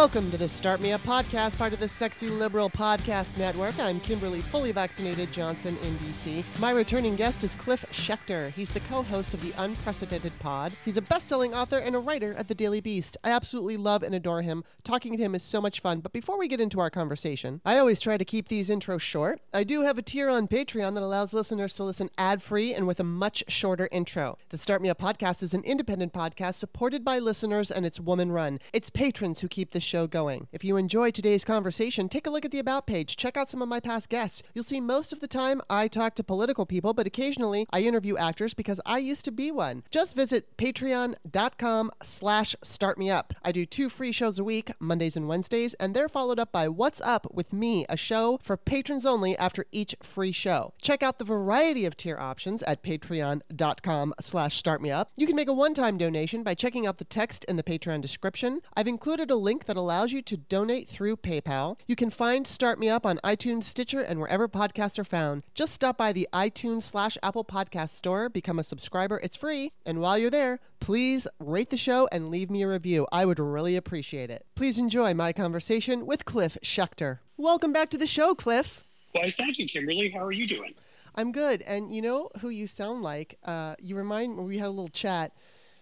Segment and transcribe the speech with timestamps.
[0.00, 3.78] Welcome to the Start Me Up podcast, part of the Sexy Liberal Podcast Network.
[3.78, 6.42] I'm Kimberly, fully vaccinated Johnson in DC.
[6.58, 8.50] My returning guest is Cliff Schecter.
[8.52, 10.72] He's the co host of the Unprecedented Pod.
[10.86, 13.18] He's a best selling author and a writer at the Daily Beast.
[13.22, 14.64] I absolutely love and adore him.
[14.84, 16.00] Talking to him is so much fun.
[16.00, 19.42] But before we get into our conversation, I always try to keep these intros short.
[19.52, 22.86] I do have a tier on Patreon that allows listeners to listen ad free and
[22.86, 24.38] with a much shorter intro.
[24.48, 28.32] The Start Me Up podcast is an independent podcast supported by listeners and it's woman
[28.32, 28.60] run.
[28.72, 30.46] It's patrons who keep the show going.
[30.52, 33.16] If you enjoy today's conversation, take a look at the About page.
[33.16, 34.42] Check out some of my past guests.
[34.54, 38.16] You'll see most of the time I talk to political people, but occasionally I interview
[38.16, 39.82] actors because I used to be one.
[39.90, 43.32] Just visit patreon.com slash startmeup.
[43.42, 46.68] I do two free shows a week, Mondays and Wednesdays, and they're followed up by
[46.68, 50.72] What's Up with Me, a show for patrons only after each free show.
[50.80, 55.06] Check out the variety of tier options at patreon.com slash startmeup.
[55.16, 58.60] You can make a one-time donation by checking out the text in the Patreon description.
[58.76, 61.78] I've included a link that allows you to donate through PayPal.
[61.86, 65.42] You can find Start Me Up on iTunes, Stitcher, and wherever podcasts are found.
[65.54, 69.18] Just stop by the iTunes slash Apple Podcast store, become a subscriber.
[69.22, 69.72] It's free.
[69.84, 73.06] And while you're there, please rate the show and leave me a review.
[73.10, 74.46] I would really appreciate it.
[74.54, 77.18] Please enjoy my conversation with Cliff Schecter.
[77.36, 78.84] Welcome back to the show, Cliff.
[79.12, 80.10] Why, thank you, Kimberly.
[80.10, 80.74] How are you doing?
[81.14, 81.62] I'm good.
[81.62, 83.38] And you know who you sound like?
[83.44, 85.32] Uh, you remind me, we had a little chat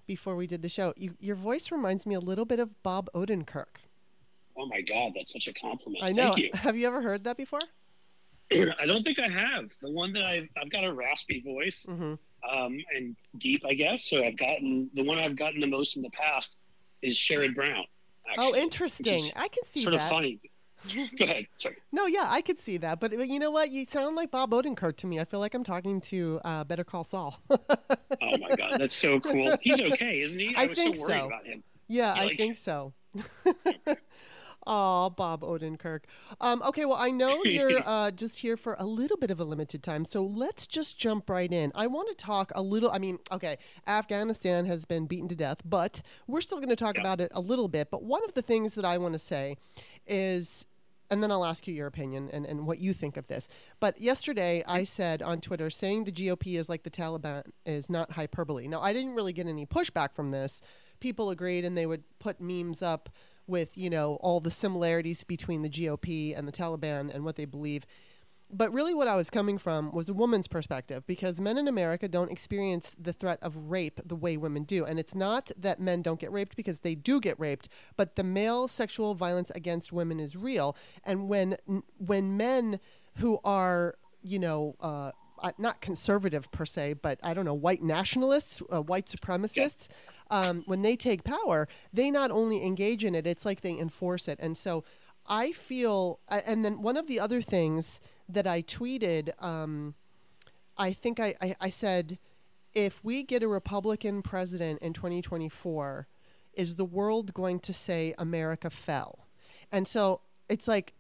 [0.07, 0.95] before we did the show.
[0.97, 3.85] You, your voice reminds me a little bit of Bob Odenkirk.
[4.59, 6.03] Oh my God, that's such a compliment.
[6.05, 6.33] I know.
[6.33, 6.51] Thank you.
[6.55, 7.61] Have you ever heard that before?
[8.53, 9.67] I don't think I have.
[9.83, 12.15] The one that I've, I've got a raspy voice Mm-hmm.
[12.59, 14.09] um, and deep, I guess.
[14.09, 16.57] So I've gotten the one I've gotten the most in the past
[17.03, 17.85] is Sherrod Brown.
[18.37, 19.31] Oh, interesting.
[19.37, 20.03] I can see Sort that.
[20.03, 20.41] of funny.
[21.19, 21.47] Go ahead.
[21.57, 21.77] Sorry.
[21.93, 23.01] No, yeah, I could see that.
[23.01, 23.71] But, but you know what?
[23.71, 25.19] You sound like Bob Odenkirk to me.
[25.19, 27.39] I feel like I'm talking to uh, Better Call Saul.
[28.21, 29.57] Oh my God, that's so cool.
[29.63, 30.55] He's okay, isn't he?
[30.57, 31.27] I was think so worried so.
[31.27, 31.63] about him.
[31.87, 32.93] yeah, I like- think so.
[34.71, 36.01] Oh, Bob Odenkirk.
[36.43, 39.45] Um, okay, well, I know you're uh, just here for a little bit of a
[39.45, 41.73] limited time, so let's just jump right in.
[41.75, 42.91] I want to talk a little.
[42.91, 43.57] I mean, okay,
[43.87, 47.01] Afghanistan has been beaten to death, but we're still going to talk Yeah.
[47.01, 47.91] about it a little bit.
[47.91, 49.57] But one of the things that I want to say
[50.07, 50.67] is
[51.11, 53.49] and then I'll ask you your opinion and, and what you think of this.
[53.81, 58.13] But yesterday I said on Twitter saying the GOP is like the Taliban is not
[58.13, 58.69] hyperbole.
[58.69, 60.61] Now, I didn't really get any pushback from this.
[61.01, 63.09] People agreed and they would put memes up
[63.49, 67.45] with, you know, all the similarities between the GOP and the Taliban and what they
[67.45, 67.87] believe.
[68.51, 72.09] But really, what I was coming from was a woman's perspective because men in America
[72.09, 74.87] don't experience the threat of rape the way women do.
[74.87, 78.23] And it's not that men don't get raped because they do get raped, but the
[78.23, 80.77] male sexual violence against women is real.
[81.05, 81.59] And when,
[81.99, 82.81] when men
[83.17, 85.13] who are, you know, uh,
[85.43, 89.89] uh, not conservative per se, but I don't know, white nationalists, uh, white supremacists,
[90.31, 94.29] um, when they take power, they not only engage in it, it's like they enforce
[94.29, 94.39] it.
[94.41, 94.85] And so
[95.27, 99.95] I feel, and then one of the other things that I tweeted, um,
[100.77, 102.19] I think I, I, I said,
[102.75, 106.07] if we get a Republican president in 2024,
[106.53, 109.27] is the world going to say America fell?
[109.73, 110.95] And so it's like,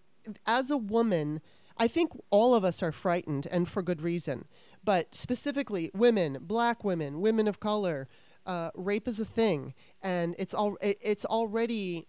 [0.46, 1.40] as a woman,
[1.78, 4.46] I think all of us are frightened and for good reason.
[4.84, 8.08] But specifically, women, black women, women of color,
[8.46, 12.06] uh, rape is a thing, and it's all it, it's already,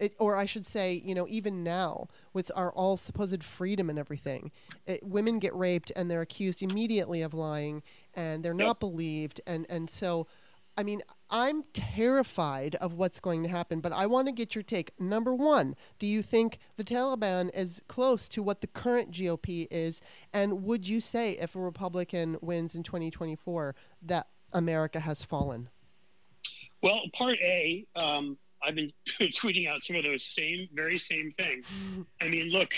[0.00, 3.98] it, or I should say, you know, even now with our all supposed freedom and
[3.98, 4.50] everything,
[4.86, 7.82] it, women get raped and they're accused immediately of lying,
[8.14, 10.26] and they're not believed, and and so.
[10.76, 11.00] I mean,
[11.30, 14.92] I'm terrified of what's going to happen, but I want to get your take.
[15.00, 20.02] Number one, do you think the Taliban is close to what the current GOP is?
[20.32, 25.70] And would you say if a Republican wins in 2024 that America has fallen?
[26.82, 31.66] Well, part A, um, I've been tweeting out some of those same, very same things.
[32.20, 32.72] I mean, look,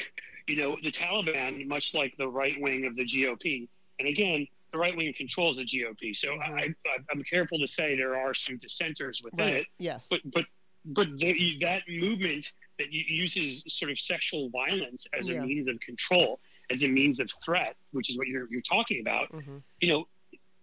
[0.47, 3.69] you know, the Taliban, much like the right wing of the GOP,
[3.99, 6.15] and again, the right wing controls the GOP.
[6.15, 6.41] So Mhm.
[6.41, 10.07] I, I, I'm careful to say there are some dissenters within it, Yes.
[10.11, 10.45] but but
[10.85, 15.43] but the, that movement that uses sort of sexual violence as Yeah.
[15.43, 19.01] a means of control, as a means of threat, which is what you're you're talking
[19.01, 20.09] about, hmm you know,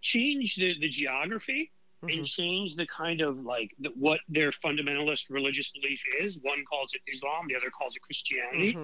[0.01, 1.71] change the, the geography
[2.01, 6.37] hmm and change the kind of like the, what their fundamentalist religious belief is.
[6.41, 8.77] One calls it Islam, the other calls it Christianity.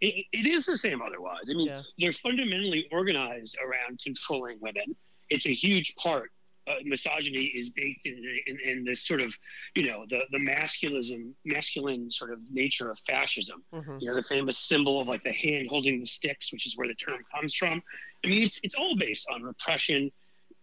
[0.00, 1.48] It, it is the same otherwise.
[1.50, 1.82] I mean, Yeah.
[1.98, 4.94] they're fundamentally organized around controlling women.
[5.30, 6.30] It's a huge part.
[6.68, 9.32] Uh, misogyny is baked in, in, in this sort of,
[9.76, 13.62] you know, the, the masculism, masculine sort of nature of fascism.
[13.72, 16.76] hmm You know, the famous symbol of like the hand holding the sticks, which is
[16.76, 17.80] where the term comes from.
[18.24, 20.10] I mean, it's it's all based on repression,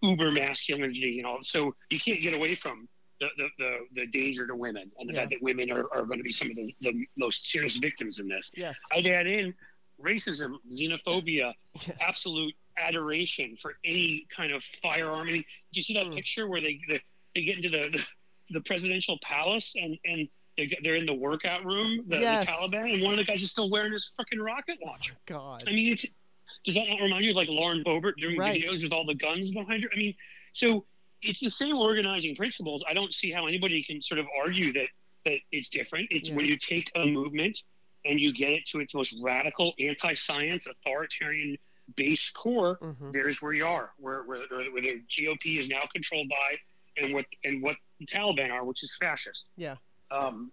[0.02, 1.38] uber masculinity, you know.
[1.42, 2.90] So you can't get away from
[3.20, 5.20] the, the, the, the danger to women and the Yeah.
[5.22, 8.20] fact that women are, are going to be some of the, the most serious victims
[8.20, 8.52] in this.
[8.56, 8.78] Yes.
[8.92, 9.54] I'd add in
[10.02, 11.54] racism, xenophobia,
[11.88, 11.98] yes.
[12.02, 15.28] absolute adoration for any kind of firearm.
[15.28, 16.16] I mean, did you see that Mm.
[16.16, 17.02] picture where they, they
[17.36, 18.04] they get into the, the
[18.52, 20.28] the presidential palace and and
[20.84, 22.46] they're in the workout room, the, Yes.
[22.46, 25.14] the Taliban, and one of the guys is still wearing his freaking rocket launcher.
[25.26, 25.64] God.
[25.68, 26.06] I mean, it's,
[26.64, 28.62] does that not remind you of like Lauren Boebert doing Right.
[28.64, 29.90] videos with all the guns behind her?
[29.92, 30.14] I mean,
[30.54, 30.86] so
[31.24, 32.84] it's the same organizing principles.
[32.88, 34.88] I don't see how anybody can sort of argue that
[35.26, 36.08] that it's different.
[36.12, 36.36] It's Yeah.
[36.36, 37.64] when you take a movement
[38.04, 41.58] and you get it to its most radical, anti-science, authoritarian
[41.96, 42.78] base core.
[42.82, 43.12] Mhm.
[43.14, 46.58] There's where you are, where, where, where the GOP is now controlled by,
[46.98, 49.46] and what and what the Taliban are, which is fascist.
[49.56, 49.78] Yeah.
[50.12, 50.52] Um,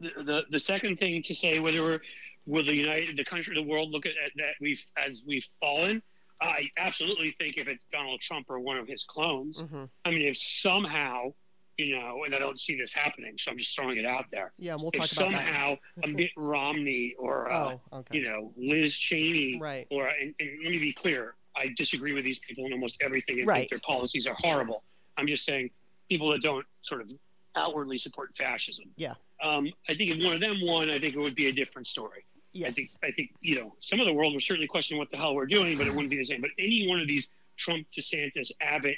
[0.00, 2.00] the, the the second thing to say whether we're
[2.46, 6.02] will the United the country the world look at, at that we've as we've fallen.
[6.40, 9.90] I absolutely think if it's Donald Trump or one of his clones, Mhm.
[10.04, 11.34] I mean, if somehow,
[11.76, 14.52] you know, and I don't see this happening, so I'm just throwing it out there.
[14.58, 15.44] Yeah, we'll if talk about that.
[15.44, 18.18] somehow a Mitt Romney or uh, Oh, okay.
[18.18, 19.86] you know Liz Cheney Right.
[19.90, 23.38] or and, and let me be clear, I disagree with these people in almost everything
[23.40, 23.58] and Right.
[23.60, 24.82] think their policies are horrible.
[25.16, 25.70] I'm just saying
[26.08, 27.10] people that don't sort of
[27.54, 28.86] outwardly support fascism.
[28.96, 29.14] Yeah.
[29.42, 31.86] Um, I think if one of them won, I think it would be a different
[31.86, 32.24] story.
[32.66, 35.16] I think I think you know some of the world would certainly question what the
[35.16, 36.40] hell we're doing, but it wouldn't be the same.
[36.40, 38.96] But any one of these Trump, DeSantis, Abbott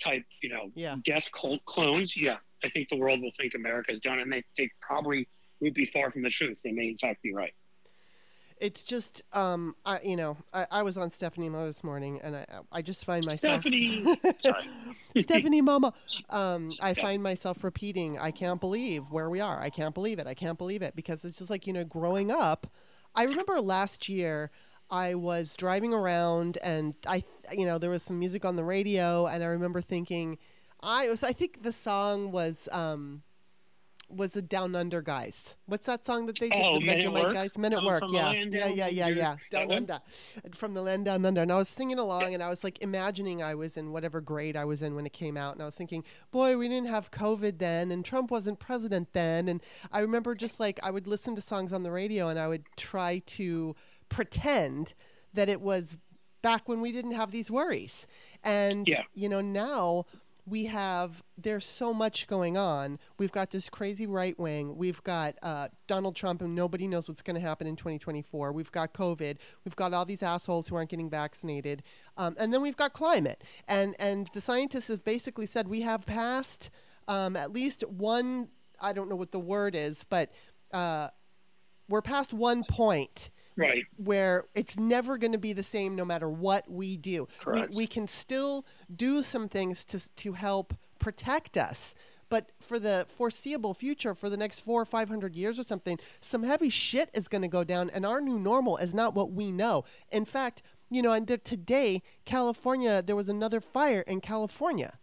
[0.00, 0.96] type, you know, Yeah.
[1.04, 4.70] death cult clones, yeah, I think the world will think America's done, and they, they
[4.80, 5.26] probably
[5.60, 6.60] won't be far from the truth.
[6.62, 7.54] They may in fact be right.
[8.58, 12.36] It's just, um, I, you know, I, I was on Stephanie Mother this morning, and
[12.36, 13.60] I, I just find myself.
[13.60, 14.02] Stephanie,
[14.42, 14.64] sorry.
[15.20, 15.92] Stephanie Mama.
[16.30, 19.60] Um, I find myself repeating, I can't believe where we are.
[19.60, 20.26] I can't believe it.
[20.26, 20.96] I can't believe it.
[20.96, 22.66] Because it's just like, you know, growing up,
[23.16, 24.50] I remember last year
[24.90, 29.26] I was driving around and I, you know, there was some music on the radio
[29.26, 30.38] and I remember thinking,
[30.80, 33.22] I was, I think the song was, um,
[34.16, 35.54] was the Down Under guys.
[35.66, 36.62] What's that song that they did?
[36.64, 37.58] Oh, the Men Vegemite guys?
[37.58, 38.04] Men at Work.
[38.08, 38.32] Yeah.
[38.32, 39.36] Yeah, yeah, yeah, yeah.
[39.50, 39.70] Down?
[39.72, 40.00] Under.
[40.54, 41.42] From the land down under.
[41.42, 44.56] And I was singing along and I was like imagining I was in whatever grade
[44.56, 45.54] I was in when it came out.
[45.54, 49.48] And I was thinking, boy, we didn't have COVID then and Trump wasn't president then.
[49.48, 52.48] And I remember just like I would listen to songs on the radio and I
[52.48, 53.74] would try to
[54.08, 54.94] pretend
[55.34, 55.96] that it was
[56.42, 58.06] back when we didn't have these worries.
[58.44, 59.02] And, Yeah.
[59.14, 60.06] you know, now
[60.46, 62.98] we have there's so much going on.
[63.18, 64.76] We've got this crazy right wing.
[64.76, 68.52] We've got uh, Donald Trump, and nobody knows what's going to happen in 2024.
[68.52, 69.38] We've got COVID.
[69.64, 71.82] We've got all these assholes who aren't getting vaccinated,
[72.16, 73.42] um, and then we've got climate.
[73.66, 76.70] And and the scientists have basically said we have passed
[77.08, 78.48] um, at least one.
[78.80, 80.30] I don't know what the word is, but
[80.72, 81.08] uh,
[81.88, 83.84] we're past one point Right.
[83.96, 87.26] where it's never going to be the same no matter what we do.
[87.40, 87.70] Correct.
[87.70, 91.94] We, we can still do some things to, to help protect us.
[92.28, 96.42] But for the foreseeable future, for the next four or 500 years or something, some
[96.42, 99.52] heavy shit is going to go down, and our new normal is not what we
[99.52, 99.84] know.
[100.10, 104.98] In fact, you know, and there, today, California, there was another fire in California.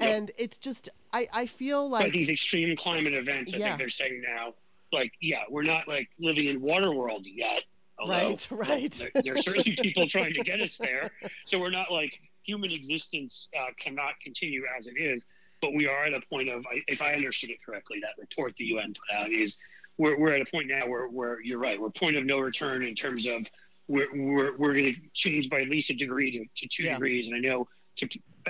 [0.00, 0.10] Yep.
[0.10, 3.66] And it's just, I, I feel Like like, these extreme climate events, I Yeah.
[3.68, 4.54] think they're saying now,
[4.92, 7.62] like, yeah, we're not like living in water world yet.
[7.98, 8.92] Although, Right, well, right.
[9.14, 11.10] there, there are certainly people trying to get us there.
[11.46, 12.12] So we're not like
[12.42, 15.24] human existence uh, cannot continue as it is.
[15.62, 18.64] But we are at a point of, if I understood it correctly, that report the
[18.66, 19.56] UN put out is
[19.96, 21.80] we're, we're at a point now where, where you're right.
[21.80, 23.46] We're point of no return in terms of
[23.88, 26.94] we're, we're, we're going to change by at least a degree to, to two Yeah.
[26.94, 27.26] degrees.
[27.28, 28.08] And I know to,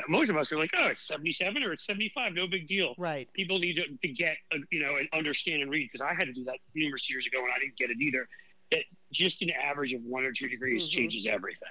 [0.08, 3.32] most of us are like, oh, it's 77 or it's 75, no big deal right,
[3.32, 6.26] people need to, to get uh, you know and understand and read because I had
[6.26, 8.26] to do that numerous years ago and I didn't get it either.
[8.72, 8.80] That
[9.12, 10.90] just an average of one or two degrees Mhm.
[10.92, 11.68] changes everything.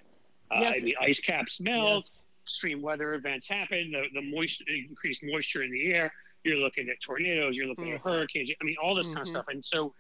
[0.52, 0.76] Uh, Yes.
[0.78, 5.64] I mean, ice caps melt, yes, extreme weather events happen, the the moist increased moisture
[5.64, 6.14] in the air.
[6.44, 8.52] You're looking at tornadoes, you're looking at hurricanes.
[8.62, 9.30] I mean, all this kind of Mhm.
[9.32, 9.48] stuff.
[9.48, 9.96] And so,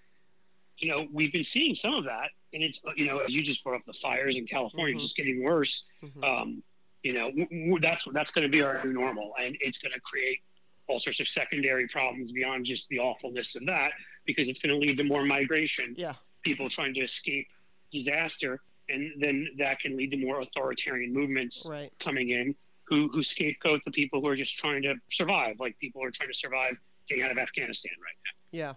[0.77, 3.41] you know, we've been seeing some of that, and it's uh, you know, as you
[3.41, 4.99] just brought up, the fires in California Mhm.
[4.99, 6.23] just getting worse Mhm.
[6.23, 6.63] um,
[7.03, 9.93] you know, w- w- that's that's going to be our new normal, and it's going
[9.93, 10.41] to create
[10.87, 13.91] all sorts of secondary problems beyond just the awfulness of that,
[14.25, 16.13] because it's going to lead to more migration, yeah,
[16.45, 17.47] people trying to escape
[17.91, 21.91] disaster, and then that can lead to more authoritarian movements right.
[21.99, 26.01] coming in who who scapegoat the people who are just trying to survive, like people
[26.03, 26.77] are trying to survive
[27.09, 28.57] getting out of Afghanistan right now.
[28.57, 28.73] Yeah.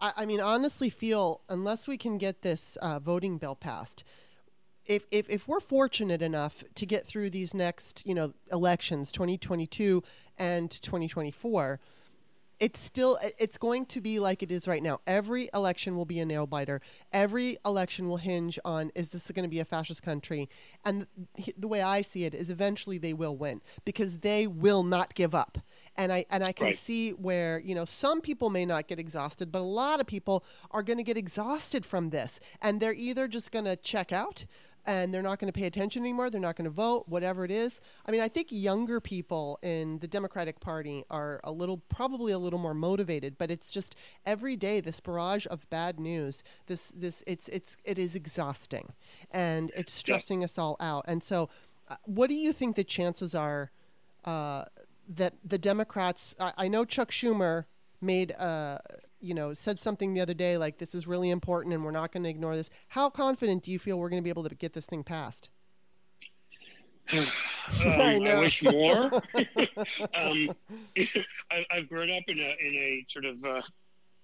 [0.00, 4.04] I, I mean, honestly, feel unless we can get this uh, voting bill passed,
[4.86, 10.02] if, if, if we're fortunate enough to get through these next, you know, elections, 2022
[10.38, 11.78] and 2024,
[12.60, 15.00] it's still it's going to be like it is right now.
[15.06, 16.80] Every election will be a nail biter.
[17.12, 20.48] Every election will hinge on is this going to be a fascist country?
[20.84, 21.06] And
[21.56, 25.34] the way I see it is eventually they will win because they will not give
[25.34, 25.58] up.
[25.96, 26.78] and I and I can Right.
[26.78, 30.44] see where you know some people may not get exhausted, but a lot of people
[30.70, 34.46] are going to get exhausted from this, and they're either just going to check out
[34.88, 36.30] and they're not going to pay attention anymore.
[36.30, 37.82] They're not going to vote, whatever it is.
[38.06, 42.38] I mean, I think younger people in the Democratic Party are a little, probably a
[42.38, 43.36] little more motivated.
[43.36, 46.42] But it's just every day this barrage of bad news.
[46.68, 48.94] This, this, it's, it's, it is exhausting,
[49.30, 51.04] and it's stressing us all out.
[51.06, 51.50] And so,
[51.88, 53.70] uh, what do you think the chances are
[54.24, 54.64] uh,
[55.06, 56.34] that the Democrats?
[56.40, 57.66] I, I know Chuck Schumer
[58.00, 58.78] made uh,
[59.20, 62.12] you know said something the other day like this is really important and we're not
[62.12, 64.54] going to ignore this how confident do you feel we're going to be able to
[64.54, 65.48] get this thing passed
[67.12, 67.26] Um,
[67.80, 69.04] I, I wish more.
[70.14, 70.50] um,
[71.50, 73.62] I, I've grown up in a in a sort of uh,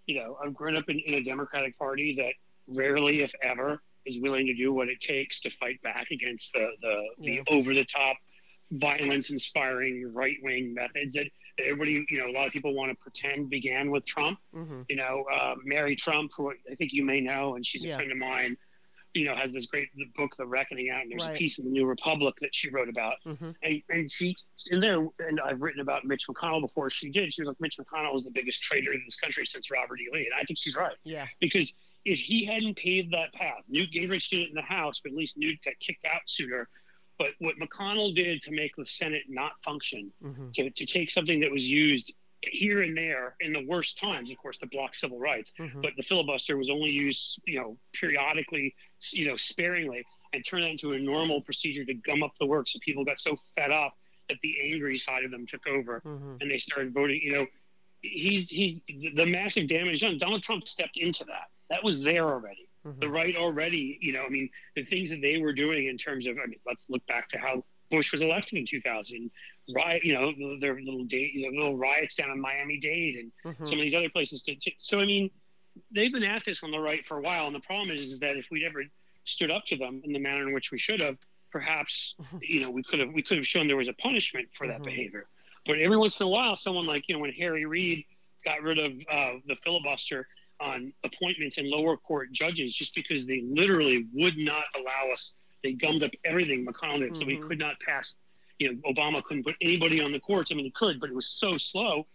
[0.07, 2.33] you know I've grown up in, in a Democratic Party that
[2.67, 6.69] rarely, if ever, is willing to do what it takes to fight back against the
[6.83, 7.43] the, Yeah.
[7.47, 8.17] the over the top,
[8.73, 11.27] violence inspiring right wing methods that
[11.59, 14.39] everybody you know a lot of people want to pretend began with Trump.
[14.55, 14.83] mm-hmm.
[14.89, 17.97] You know, uh, Mary Trump, who I think you may know, and she's a Yeah.
[17.97, 18.57] friend of mine.
[19.17, 21.37] You know, has this great book, The Reckoning, out, and there's Right.
[21.37, 23.51] a piece in the New Republic that she wrote about Mm-hmm.
[23.63, 24.35] and, and she
[24.73, 27.33] in there and I've written about Mitch McConnell before she did.
[27.33, 30.09] She was like Mitch McConnell was the biggest traitor in this country since Robert E.
[30.13, 31.73] Lee, and I think she's right yeah because
[32.05, 35.17] if he hadn't paved that path, Newt Gingrich did it in the House, but at
[35.17, 36.69] least Newt got kicked out sooner.
[37.19, 40.51] But what McConnell did to make the Senate not function, mm-hmm.
[40.55, 44.37] to, to take something that was used here and there in the worst times, of
[44.37, 45.81] course, to block civil rights, Mm-hmm.
[45.81, 48.75] but the filibuster was only used, you know, periodically,
[49.13, 52.73] you know, sparingly, and turned that into a normal procedure to gum up the works.
[52.73, 53.95] So people got so fed up
[54.29, 56.37] that the angry side of them took over, Mm-hmm.
[56.41, 57.21] and they started voting.
[57.23, 57.47] You know,
[58.03, 58.81] he's he's
[59.15, 60.19] the massive damage done.
[60.19, 61.49] Donald Trump stepped into that.
[61.71, 62.64] That was there already.
[62.87, 63.01] Mm-hmm.
[63.01, 63.99] The right already.
[64.01, 66.37] You know, I mean, the things that they were doing in terms of.
[66.39, 69.31] I mean, let's look back to how Bush was elected in 2000.
[69.75, 73.33] Riot, you know, their little date, you know, little riots down in Miami Dade and
[73.47, 73.65] Mm-hmm.
[73.65, 74.43] some of these other places.
[74.43, 75.31] To, to, so I mean,
[75.95, 78.21] they've been at this on the right for a while, and the problem is, is
[78.21, 78.83] that if we'd ever
[79.25, 81.17] stood up to them in the manner in which we should have,
[81.51, 84.67] perhaps you know we could have we could have shown there was a punishment for
[84.67, 84.85] that Mhm.
[84.85, 85.27] behavior.
[85.67, 88.05] But every once in a while, someone like you know when Harry Reid
[88.45, 90.27] got rid of uh, the filibuster
[90.65, 95.35] on appointments in lower court judges just because they literally would not allow us.
[95.63, 97.43] They gummed up everything McConnell did, so we Mhm.
[97.49, 98.17] could not pass.
[98.59, 100.51] You know, Obama couldn't put anybody on the courts.
[100.51, 102.07] I mean, he could, but it was so slow.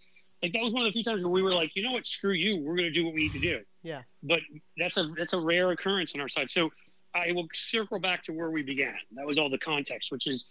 [0.41, 2.05] Like that was one of the few times where we were like, you know what,
[2.07, 3.61] screw you, we're going to do what we need to do.
[3.83, 4.03] Yeah.
[4.23, 4.39] But
[4.77, 6.49] that's a that's a rare occurrence on our side.
[6.49, 6.71] So
[7.13, 8.95] I will circle back to where we began.
[9.11, 10.47] That was all the context, which is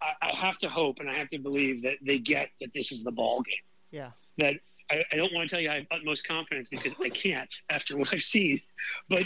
[0.00, 2.90] I, I have to hope and I have to believe that they get that this
[2.90, 3.54] is the ball game.
[3.90, 4.12] Yeah.
[4.38, 4.56] That
[4.90, 7.96] I, I don't want to tell you I have utmost confidence because I can't after
[7.96, 8.60] what I've seen.
[9.08, 9.24] But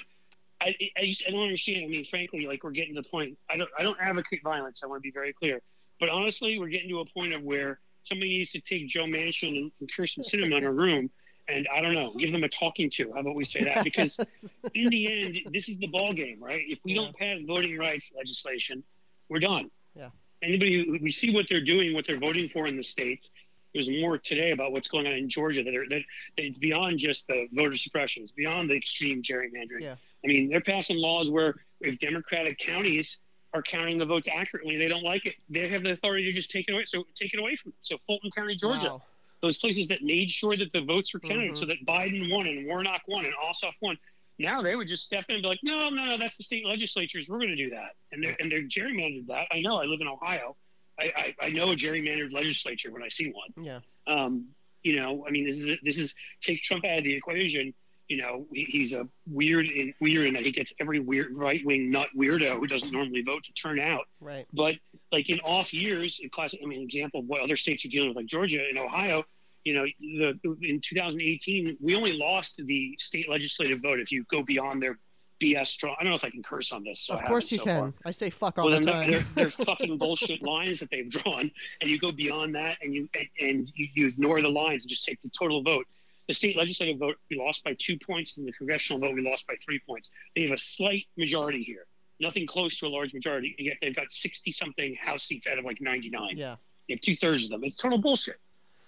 [0.61, 1.85] I, I, just, I don't understand.
[1.85, 3.37] I mean, frankly, like we're getting to the point.
[3.51, 4.83] I don't I don't advocate violence.
[4.83, 5.61] I want to be very clear.
[6.01, 9.71] But honestly, we're getting to a point of where somebody needs to take Joe Manchin
[9.81, 11.11] and, Kyrsten Sinema in a room
[11.49, 13.13] and I don't know, give them a talking to.
[13.13, 13.83] How about we say that?
[13.85, 14.19] Because
[14.75, 16.63] in the end, this is the ball game, right?
[16.69, 17.03] If we Yeah.
[17.03, 18.83] don't pass voting rights legislation,
[19.29, 19.71] we're done.
[19.95, 20.11] Yeah.
[20.43, 23.31] Anybody who we see what they're doing, what they're voting for in the states.
[23.73, 26.03] There's more today about what's going on in Georgia that, are, that,
[26.37, 28.23] that it's beyond just the voter suppression.
[28.23, 29.81] It's beyond the extreme gerrymandering.
[29.81, 29.95] Yeah.
[30.25, 33.19] I mean, they're passing laws where if Democratic counties
[33.55, 35.35] are counting the votes accurately, they don't like it.
[35.49, 36.85] They have the authority to just take it away.
[36.85, 37.79] So take it away from them.
[37.83, 39.03] So Fulton County, Georgia, Wow.
[39.41, 41.57] those places that made sure that the votes were counted Mhm.
[41.59, 43.99] so that Biden won and Warnock won and Ossoff won.
[44.39, 46.65] Now they would just step in and be like, no, no, no, that's the state
[46.67, 47.29] legislatures.
[47.29, 47.97] We're going to do that.
[48.13, 49.49] And they're, and they're gerrymandered that.
[49.51, 49.77] I know.
[49.81, 50.57] I live in Ohio.
[50.99, 53.65] I, I, I know a gerrymandered legislature when I see one.
[53.65, 53.81] Yeah.
[54.07, 54.49] Um,
[54.83, 57.73] you know, I mean, this is this is take Trump out of the equation.
[58.09, 61.65] You know, he, he's a weird in weird in that he gets every weird right
[61.65, 64.07] wing nut weirdo who doesn't normally vote to turn out.
[64.21, 64.47] Right.
[64.53, 64.77] But
[65.13, 68.09] like in off years, in classic, I mean, example of what other states are dealing
[68.09, 69.25] with, like Georgia and Ohio.
[69.65, 74.43] You know, the in 2018, we only lost the state legislative vote if you go
[74.43, 74.99] beyond their
[75.43, 75.97] BS strong.
[75.99, 77.01] I don't know if I can curse on this.
[77.01, 77.81] So of course you so can.
[77.81, 77.95] far.
[78.05, 79.11] I say fuck all Well, the time.
[79.11, 83.09] they're, they're fucking bullshit lines that they've drawn, and you go beyond that, and you
[83.15, 85.87] and, and you, you ignore the lines and just take the total vote.
[86.29, 89.47] The state legislative vote we lost by two points, and the congressional vote we lost
[89.47, 90.11] by three points.
[90.37, 91.87] They have a slight majority here,
[92.21, 95.59] nothing close to a large majority, and yet they've got sixty something House seats out
[95.59, 96.37] of like ninety nine.
[96.37, 96.57] yeah.
[96.89, 97.65] They have two thirds of them.
[97.65, 98.39] It's total bullshit,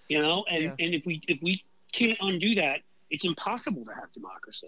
[0.09, 0.45] you know.
[0.49, 0.75] And Yeah.
[0.79, 4.67] and if we if we can't undo that, it's impossible to have democracy.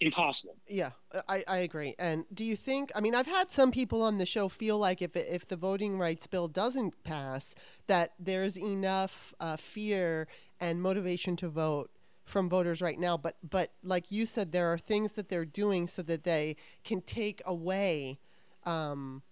[0.00, 0.56] Impossible.
[0.68, 0.90] Yeah,
[1.26, 1.94] I, I agree.
[1.98, 2.92] And do you think?
[2.94, 5.98] I mean, I've had some people on the show feel like if if the voting
[5.98, 7.54] rights bill doesn't pass,
[7.86, 10.28] that there's enough uh, fear
[10.60, 11.90] and motivation to vote
[12.26, 13.16] from voters right now.
[13.16, 17.00] But but like you said, there are things that they're doing so that they can
[17.00, 18.18] take away
[18.64, 19.22] um,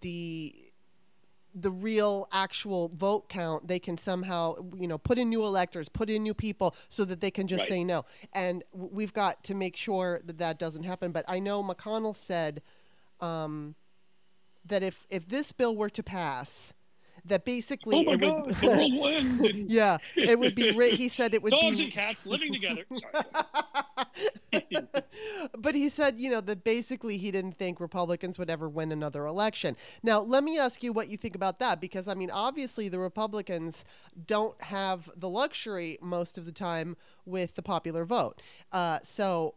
[0.00, 0.67] the
[1.60, 6.08] the real actual vote count, they can somehow, you know, put in new electors, put
[6.08, 7.68] in new people so that they can just Right.
[7.68, 8.04] say no.
[8.32, 11.12] And we've got to make sure that that doesn't happen.
[11.12, 12.62] But I know McConnell said
[13.20, 13.74] um,
[14.64, 16.74] that if, if this bill were to pass,
[17.28, 18.92] that basically Oh my it God, would, the world
[19.38, 19.70] will end.
[19.70, 20.70] yeah, it would be.
[20.72, 22.84] Ri- he said it would Dogs be and cats living together.
[22.92, 23.24] Sorry.
[25.58, 29.26] but he said, you know, that basically he didn't think Republicans would ever win another
[29.26, 29.76] election.
[30.02, 32.98] Now, let me ask you what you think about that, because I mean, obviously the
[32.98, 33.84] Republicans
[34.26, 38.40] don't have the luxury most of the time with the popular vote.
[38.72, 39.54] Uh, so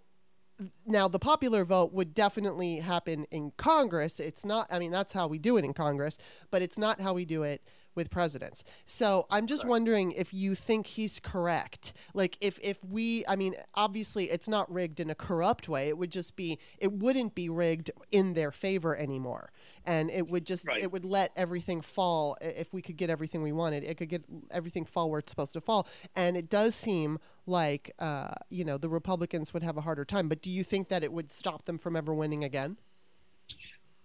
[0.85, 4.19] now the popular vote would definitely happen in Congress.
[4.19, 6.17] It's not, I mean, that's how we do it in Congress,
[6.49, 7.61] but it's not how we do it
[7.95, 8.63] with presidents.
[8.85, 11.93] So I'm just wondering if you think he's correct.
[12.13, 15.87] Like if if we I mean obviously it's not rigged in a corrupt way.
[15.87, 19.51] It would just be it wouldn't be rigged in their favor anymore.
[19.85, 20.81] And it would just Right.
[20.81, 23.83] it would let everything fall if we could get everything we wanted.
[23.83, 25.87] It could get everything fall where it's supposed to fall.
[26.15, 30.29] And it does seem like uh, you know, the Republicans would have a harder time.
[30.29, 32.77] But do you think that it would stop them from ever winning again?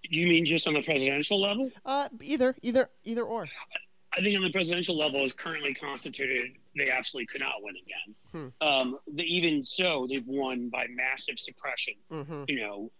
[0.03, 1.71] You mean just on the presidential level?
[1.85, 3.49] Uh, either, either, either or.
[4.17, 8.53] I think on the presidential level, as currently constituted, they absolutely could not win again.
[8.61, 11.95] Um, the, even so, they've won by massive suppression.
[12.11, 12.45] Mm-hmm.
[12.49, 12.91] You know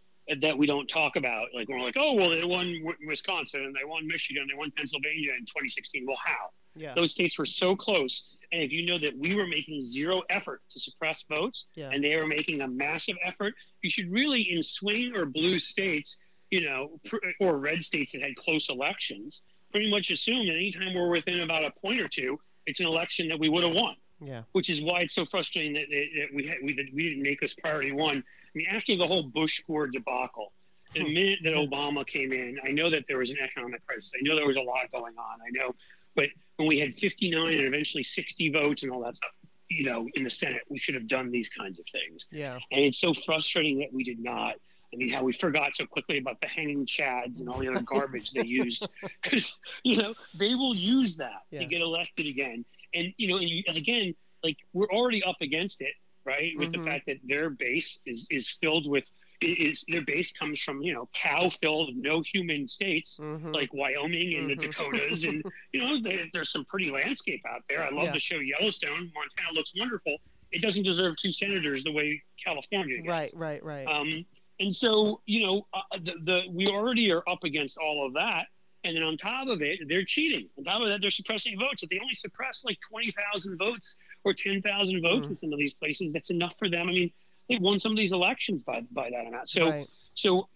[0.41, 1.49] that we don't talk about.
[1.55, 4.73] Like we're like, oh well, they won W- Wisconsin and they won Michigan, they won
[4.77, 6.05] Pennsylvania in 2016.
[6.07, 6.51] Well, how?
[6.75, 6.95] Yeah.
[6.97, 8.25] Those states were so close.
[8.53, 11.91] And if you know that we were making zero effort to suppress votes, Yeah.
[11.93, 16.17] and they were making a massive effort, you should really, in swing or blue states,
[16.51, 17.01] you know,
[17.41, 21.65] or red states that had close elections, pretty much assume that anytime we're within about
[21.65, 23.97] a point or two, it's an election that we would have won.
[24.21, 24.43] Yeah.
[24.53, 27.23] Which is why it's so frustrating that, that, that we had, we, that we didn't
[27.23, 28.19] make this priority one.
[28.19, 30.53] I mean, after the whole Bush Gore debacle,
[30.95, 31.13] the Hmm.
[31.13, 34.13] minute that Obama came in, I know that there was an economic crisis.
[34.19, 35.39] I know there was a lot going on.
[35.47, 35.75] I know,
[36.15, 39.33] but when we had 59 and eventually 60 votes and all that stuff,
[39.69, 42.29] you know, in the Senate, we should have done these kinds of things.
[42.31, 42.59] Yeah.
[42.71, 44.55] And it's so frustrating that we did not.
[44.93, 47.83] I mean, how we forgot so quickly about the hanging chads and all the other
[47.83, 48.89] garbage they used,
[49.23, 51.61] because you know they will use that Yeah.
[51.61, 52.65] to get elected again.
[52.95, 55.93] And you know, and, you, and again, like we're already up against it,
[56.25, 56.53] right?
[56.57, 56.79] With Mhm.
[56.79, 59.07] the fact that their base is is filled with
[59.43, 63.53] is their base comes from you know cow-filled, no human states Mm-hmm.
[63.53, 64.61] like Wyoming and Mhm.
[64.61, 67.83] the Dakotas, and you know there, there's some pretty landscape out there.
[67.85, 68.13] I love Yeah.
[68.13, 69.13] the show Yellowstone.
[69.15, 70.17] Montana looks wonderful.
[70.53, 73.09] It doesn't deserve two senators the way California gets.
[73.09, 73.87] right, right, right.
[73.87, 74.25] Um,
[74.61, 78.47] and so you know uh, the, the we already are up against all of that.
[78.85, 80.49] And then on top of it, they're cheating.
[80.57, 81.83] On top of that, they're suppressing votes.
[81.83, 85.31] If they only suppress like 20,000 votes or 10,000 votes Mhm.
[85.31, 86.89] in some of these places, that's enough for them.
[86.89, 87.13] I mean,
[87.49, 89.49] they won some of these elections by, by that amount.
[89.49, 89.89] So right.
[90.15, 90.49] so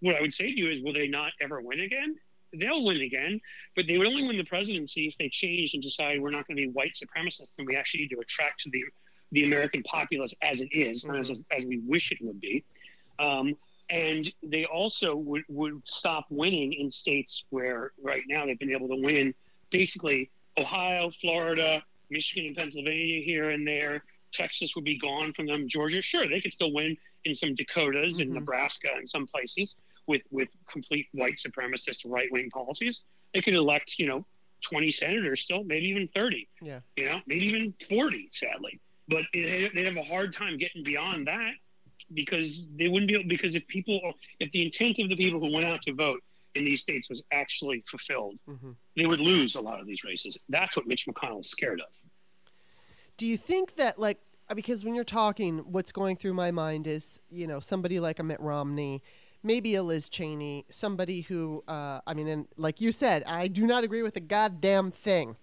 [0.00, 2.16] what I would say to you is, will they not ever win again?
[2.52, 3.40] They'll win again,
[3.76, 6.56] but they would only win the presidency if they changed and decided we're not going
[6.56, 8.82] to be white supremacists and we actually need to attract to the
[9.32, 12.64] the American populace as it is, not as, as we wish it would be.
[13.18, 13.56] Um,
[13.88, 18.88] and they also would, would stop winning in states where right now they've been able
[18.88, 19.32] to win
[19.70, 24.04] basically Ohio, Florida, Michigan, and Pennsylvania here and there.
[24.32, 25.68] Texas would be gone from them.
[25.68, 28.34] Georgia, sure, they could still win in some Dakotas and Mhm.
[28.34, 29.76] Nebraska and some places
[30.06, 33.02] with with complete white supremacist right wing policies.
[33.34, 34.26] They could elect, you know,
[34.62, 36.48] 20 senators still, maybe even 30.
[36.60, 36.80] Yeah.
[36.96, 38.80] You know, maybe even 40, sadly.
[39.08, 41.54] But it, they'd have a hard time getting beyond that
[42.14, 44.00] because they wouldn't be able, because if people,
[44.40, 46.22] if the intent of the people who went out to vote
[46.54, 50.38] in these states was actually fulfilled, hmm they would lose a lot of these races.
[50.48, 51.88] That's what Mitch McConnell is scared of.
[53.18, 54.18] Do you think that like
[54.54, 58.22] because when you're talking, what's going through my mind is you know somebody like a
[58.22, 59.02] Mitt Romney,
[59.42, 63.66] maybe a Liz Cheney, somebody who uh, I mean, and like you said, I do
[63.66, 65.36] not agree with a goddamn thing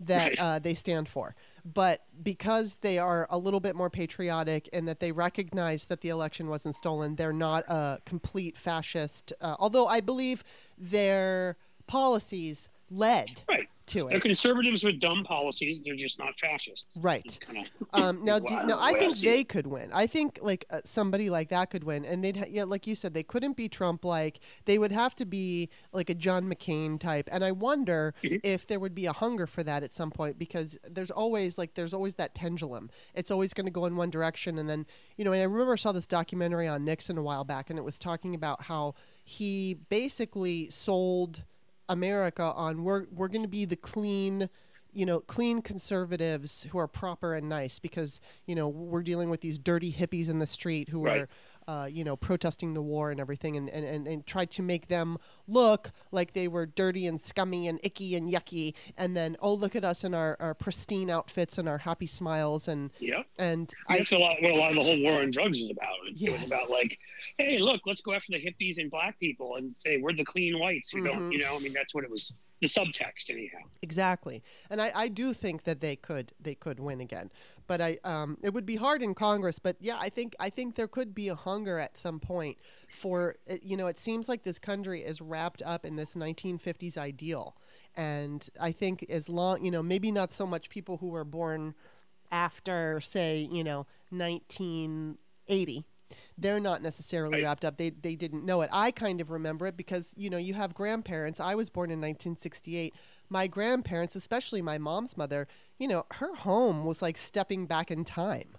[0.00, 0.38] that Right.
[0.38, 1.34] uh, they stand for.
[1.64, 6.08] But because they are a little bit more patriotic and that they recognize that the
[6.08, 9.32] election wasn't stolen, they're not a complete fascist.
[9.40, 10.44] Uh, although I believe
[10.78, 13.68] their policies led Right.
[13.90, 15.80] To They're conservatives with dumb policies.
[15.84, 16.96] They're just not fascists.
[17.00, 17.38] Right.
[17.92, 19.90] Um, now, do, now I think I they could win.
[19.92, 22.94] I think like uh, somebody like that could win, and they'd ha- yeah, like you
[22.94, 24.04] said, they couldn't be Trump.
[24.04, 27.28] Like they would have to be like a John McCain type.
[27.32, 28.40] And I wonder Mhm.
[28.44, 31.74] if there would be a hunger for that at some point because there's always like
[31.74, 32.90] there's always that pendulum.
[33.14, 35.32] It's always going to go in one direction, and then you know.
[35.32, 37.98] And I remember I saw this documentary on Nixon a while back, and it was
[37.98, 41.42] talking about how he basically sold
[41.90, 44.48] America on we're we're going to be the clean
[44.92, 49.40] you know, clean conservatives who are proper and nice because, you know, we're dealing with
[49.40, 51.20] these dirty hippies in the street who Right.
[51.20, 51.28] are
[51.70, 54.88] uh, you know, protesting the war and everything, and, and, and, and tried to make
[54.88, 58.74] them look like they were dirty and scummy and icky and yucky.
[58.98, 62.66] And then, oh, look at us in our, our pristine outfits and our happy smiles.
[62.66, 65.60] And yeah, and That's a lot what a lot of the whole war on drugs
[65.60, 65.94] was about.
[66.08, 66.98] It, it was about like,
[67.38, 70.58] hey, look, let's go after the hippies and black people and say we're the clean
[70.58, 71.04] whites who Mhm.
[71.06, 71.54] don't, you know.
[71.54, 72.32] I mean, that's what it was.
[72.60, 73.60] The subtext, anyhow.
[73.80, 77.30] Exactly, and I, I do think that they could they could win again,
[77.70, 79.60] but I um it would be hard in Congress.
[79.60, 82.56] But yeah, I think I think there could be a hunger at some point
[82.88, 86.98] for uh, you know it seems like this country is wrapped up in this 1950s
[86.98, 87.54] ideal,
[87.96, 91.74] and I think as long you know maybe not so much people who were born
[92.32, 95.84] after say you know 1980
[96.36, 97.44] they're not necessarily Right.
[97.44, 97.76] wrapped up.
[97.76, 98.70] They they didn't know it.
[98.72, 101.38] I kind of remember it because you know you have grandparents.
[101.38, 102.94] I was born in 1968.
[103.32, 105.46] My grandparents, especially my mom's mother,
[105.78, 108.56] you know, her home was like stepping back in time,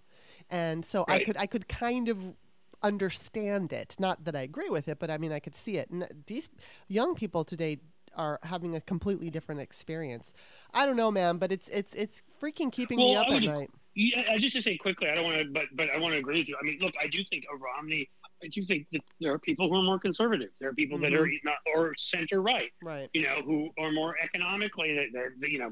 [0.49, 2.33] and so I could I could kind of
[2.81, 3.95] understand it.
[3.99, 5.89] Not that I agree with it, but I mean I could see it.
[5.89, 6.49] And these
[6.87, 7.79] young people today
[8.15, 10.33] are having a completely different experience.
[10.73, 13.69] I don't know, man, but it's it's it's freaking keeping me up at night.
[13.93, 16.19] Yeah, I- just to say quickly, I don't want to, but but I want to
[16.19, 16.55] agree with you.
[16.59, 18.09] I mean, look, I do think a Romney.
[18.43, 20.49] I do think that there are people who are more conservative.
[20.59, 21.45] There are people that are Mm-hmm.
[21.47, 22.71] not or center right.
[22.81, 23.09] Right.
[23.13, 25.71] You know, who are more economically that they're you know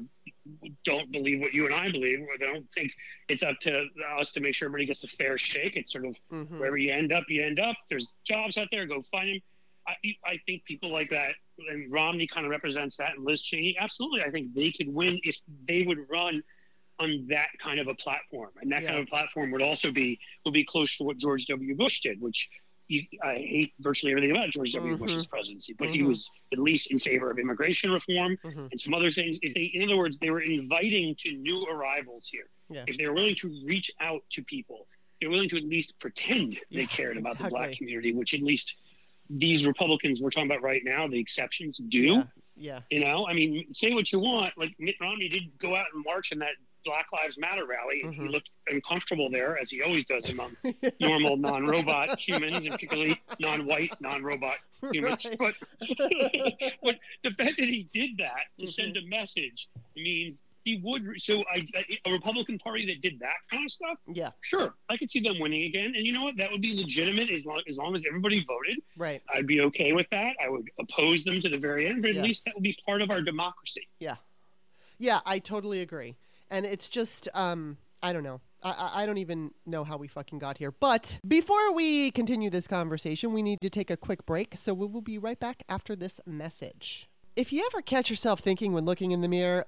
[0.84, 2.20] don't believe what you and I believe.
[2.20, 2.92] Or they don't think
[3.28, 3.86] it's up to
[4.18, 5.76] us to make sure everybody gets a fair shake.
[5.76, 7.76] It's sort of hmm wherever you end up, you end up.
[7.88, 8.86] There's jobs out there.
[8.86, 9.40] Go find them.
[9.88, 11.32] I, I think people like that,
[11.70, 14.22] and Romney kind of represents that, and Liz Cheney, absolutely.
[14.22, 16.42] I think they could win if they would run
[17.00, 20.18] on that kind of a platform, and that kind of a platform would also be
[20.44, 21.74] would be close to what George W.
[21.74, 22.48] Bush did, which
[22.88, 24.94] you, I hate virtually everything about George W.
[24.96, 24.98] Mhm.
[24.98, 26.08] Bush's presidency, but he Mhm.
[26.08, 29.38] was at least in favor of immigration reform hmm and some other things.
[29.42, 32.50] If they, in other words, they were inviting to new arrivals here.
[32.68, 32.84] Yeah.
[32.88, 34.88] If they were willing to reach out to people,
[35.20, 38.42] they're willing to at least pretend they Yeah, cared about the black community, which at
[38.42, 38.74] least
[39.28, 41.98] these Republicans we're talking about right now, the exceptions do.
[42.00, 42.24] Yeah.
[42.56, 42.80] Yeah.
[42.90, 44.58] You know, I mean, say what you want.
[44.58, 48.14] Like Mitt Romney did go out and march in that Black Lives Matter rally, and
[48.14, 50.56] he looked uncomfortable there, as he always does among
[51.00, 54.56] normal non-robot humans, and particularly non-white, non-robot
[54.92, 55.26] humans.
[55.38, 55.38] Right.
[55.38, 55.54] But,
[56.82, 58.68] but the fact that he did that to Mhm.
[58.72, 61.20] send a message means he would.
[61.20, 61.66] So I,
[62.04, 64.30] a Republican Party that did that kind of stuff, Yeah.
[64.42, 65.94] sure, I could see them winning again.
[65.96, 66.36] And you know what?
[66.36, 68.82] That would be legitimate as long as long as everybody voted.
[68.96, 69.22] Right.
[69.32, 70.36] I'd be okay with that.
[70.42, 72.24] I would oppose them to the very end, but at Yes.
[72.24, 73.88] least that would be part of our democracy.
[73.98, 74.16] Yeah.
[74.98, 76.16] Yeah, I totally agree.
[76.50, 78.40] And it's just, um, I don't know.
[78.62, 80.70] I, I don't even know how we fucking got here.
[80.70, 84.54] But before we continue this conversation, we need to take a quick break.
[84.56, 87.08] So we will be right back after this message.
[87.36, 89.64] If you ever catch yourself thinking when looking in the mirror,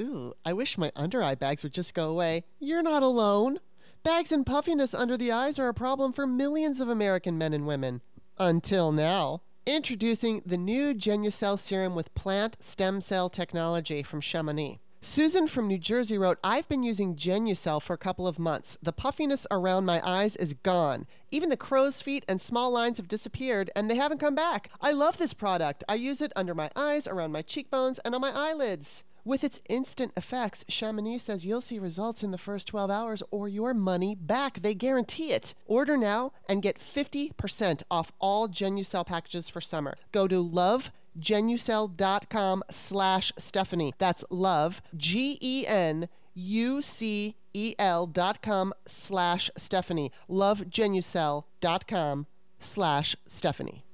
[0.00, 3.58] ooh, I wish my under eye bags would just go away, you're not alone.
[4.04, 7.66] Bags and puffiness under the eyes are a problem for millions of American men and
[7.66, 8.02] women.
[8.38, 9.42] Until now.
[9.64, 14.78] Introducing the new Genucell serum with plant stem cell technology from Chamonix.
[15.08, 18.76] Susan from New Jersey wrote, I've been using Genucell for a couple of months.
[18.82, 21.06] The puffiness around my eyes is gone.
[21.30, 24.68] Even the crow's feet and small lines have disappeared, and they haven't come back.
[24.80, 25.84] I love this product.
[25.88, 29.04] I use it under my eyes, around my cheekbones, and on my eyelids.
[29.24, 33.48] With its instant effects, Chamonix says you'll see results in the first 12 hours or
[33.48, 34.60] your money back.
[34.62, 35.54] They guarantee it.
[35.66, 39.94] Order now and get 50% off all Genucell packages for summer.
[40.10, 40.40] Go to
[41.16, 43.94] lovegenucell.com slash Stephanie.
[43.98, 50.12] That's love, G-E-N U-C-E-L dot com slash Stephanie.
[50.28, 52.26] lovegenucell.com
[52.58, 53.84] slash Stephanie.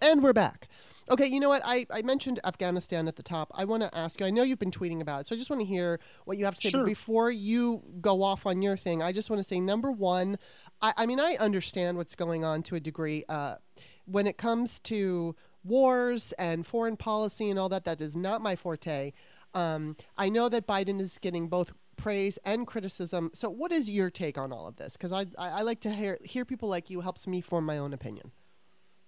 [0.00, 0.68] And we're back.
[1.10, 1.62] Okay, you know what?
[1.64, 3.50] I, I mentioned Afghanistan at the top.
[3.54, 5.50] I want to ask you, I know you've been tweeting about it, so I just
[5.50, 6.70] want to hear what you have to say.
[6.70, 10.38] But before you go off on your thing, I just want to say number one,
[10.80, 13.24] I, I mean, I understand what's going on to a degree.
[13.28, 13.56] Uh,
[14.04, 18.56] when it comes to wars and foreign policy and all that, that is not my
[18.56, 19.12] forte.
[19.54, 23.30] Um, I know that Biden is getting both praise and criticism.
[23.34, 24.96] So, what is your take on all of this?
[24.96, 27.78] Because I, I, I like to hear, hear people like you helps me form my
[27.78, 28.32] own opinion.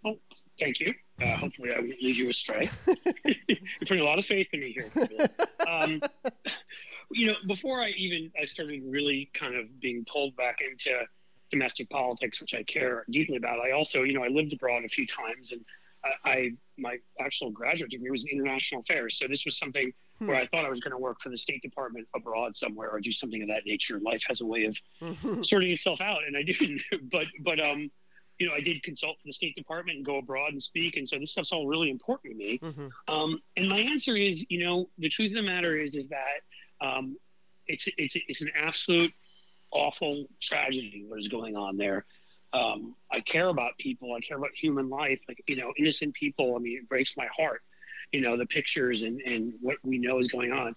[0.05, 0.17] Well,
[0.61, 0.93] thank you.
[1.21, 2.71] Uh, hopefully, I won't lead you astray.
[3.25, 4.91] You're putting a lot of faith in me here.
[5.67, 6.03] Um,
[7.11, 10.91] you know, before I even I started really kind of being pulled back into
[11.51, 13.61] domestic politics, which I care deeply about.
[13.61, 15.65] I also, you know, I lived abroad a few times, and
[16.05, 19.19] I, I my actual graduate degree was in international affairs.
[19.19, 20.29] So this was something Hmm.
[20.29, 23.01] where I thought I was going to work for the State Department abroad somewhere or
[23.01, 23.99] do something of that nature.
[23.99, 24.79] Life has a way of
[25.45, 26.81] sorting itself out, and I didn't.
[27.11, 27.91] But but um,
[28.39, 31.09] you know, I did consult for the State Department and go abroad and speak, and
[31.09, 32.59] so this stuff's all really important to me.
[32.63, 32.91] Mhm.
[33.09, 36.41] Um, and my answer is, you know, the truth of the matter is, is that
[36.81, 37.17] um,
[37.67, 39.13] it's it's it's an absolute
[39.73, 42.05] awful tragedy what is going on there.
[42.55, 44.15] Um, I care about people.
[44.15, 45.21] I care about human life.
[45.29, 46.55] Like you know, innocent people.
[46.57, 47.63] I mean, it breaks my heart.
[48.13, 50.75] You know, the pictures and and what we know is going on.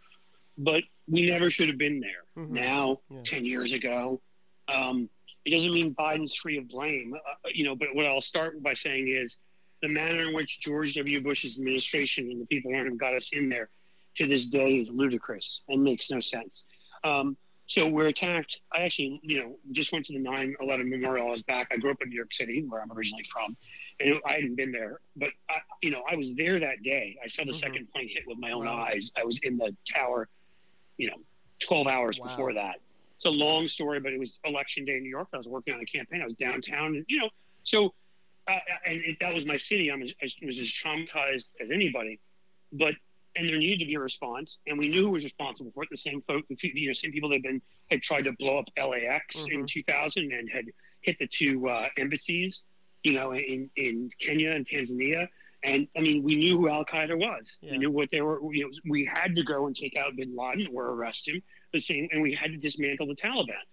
[0.58, 2.24] But we never should have been there.
[2.46, 2.50] Mhm.
[2.50, 3.22] Now, Yeah.
[3.24, 4.20] ten years ago,
[4.68, 5.08] um,
[5.46, 7.14] it doesn't mean Biden's free of blame.
[7.14, 9.40] Uh, you know, but what I'll start by saying is
[9.84, 11.22] the manner in which George W.
[11.22, 13.70] Bush's administration and the people around him got us in there
[14.16, 16.64] to this day is ludicrous and makes no sense.
[17.04, 18.62] Um, so we're attacked.
[18.74, 21.28] I actually, you know, just went to the 9/11 memorial.
[21.28, 21.68] I was back.
[21.72, 23.56] I grew up in New York City, where I'm originally from,
[24.00, 27.18] and I hadn't been there, but I, you know, I was there that day.
[27.24, 27.56] I saw the Mhm.
[27.56, 28.78] second plane hit with my own Wow.
[28.84, 29.12] eyes.
[29.18, 30.30] I was in the tower,
[30.98, 31.22] you know,
[31.60, 32.28] 12 hours Wow.
[32.28, 32.80] before that.
[33.18, 35.28] It's a long story, but it was election day in New York.
[35.34, 36.22] I was working on a campaign.
[36.22, 37.30] I was downtown, and you know,
[37.64, 37.94] so
[38.48, 39.92] uh, and it, that was my city.
[39.92, 42.18] I'm as, I was as traumatized as anybody,
[42.72, 42.96] but
[43.38, 45.90] and there needed to be a response, and we knew who was responsible for it.
[45.92, 48.70] The same folk, you know, same people that had been had tried to blow up
[48.78, 49.68] LAX in Mhm.
[49.68, 50.66] 2000 and had
[51.02, 52.62] hit the two uh, embassies,
[53.04, 55.28] you know, in in Kenya and Tanzania.
[55.64, 57.58] And I mean, we knew who Al Qaeda was.
[57.62, 57.72] Yeah.
[57.74, 58.40] We knew what they were.
[58.54, 61.42] You know, we had to go and take out Bin Laden or arrest him.
[61.74, 63.64] The same, and we had to dismantle the Taliban.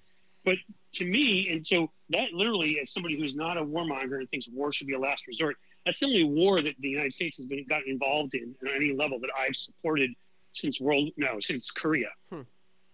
[0.44, 0.58] But
[0.94, 4.72] to me, and so that literally, as somebody who's not a warmonger and thinks war
[4.72, 7.64] should be a last resort, that's the only war that the United States has been
[7.68, 10.10] gotten involved in at any level that I've supported
[10.52, 12.08] since world no since Korea.
[12.30, 12.42] Hmm.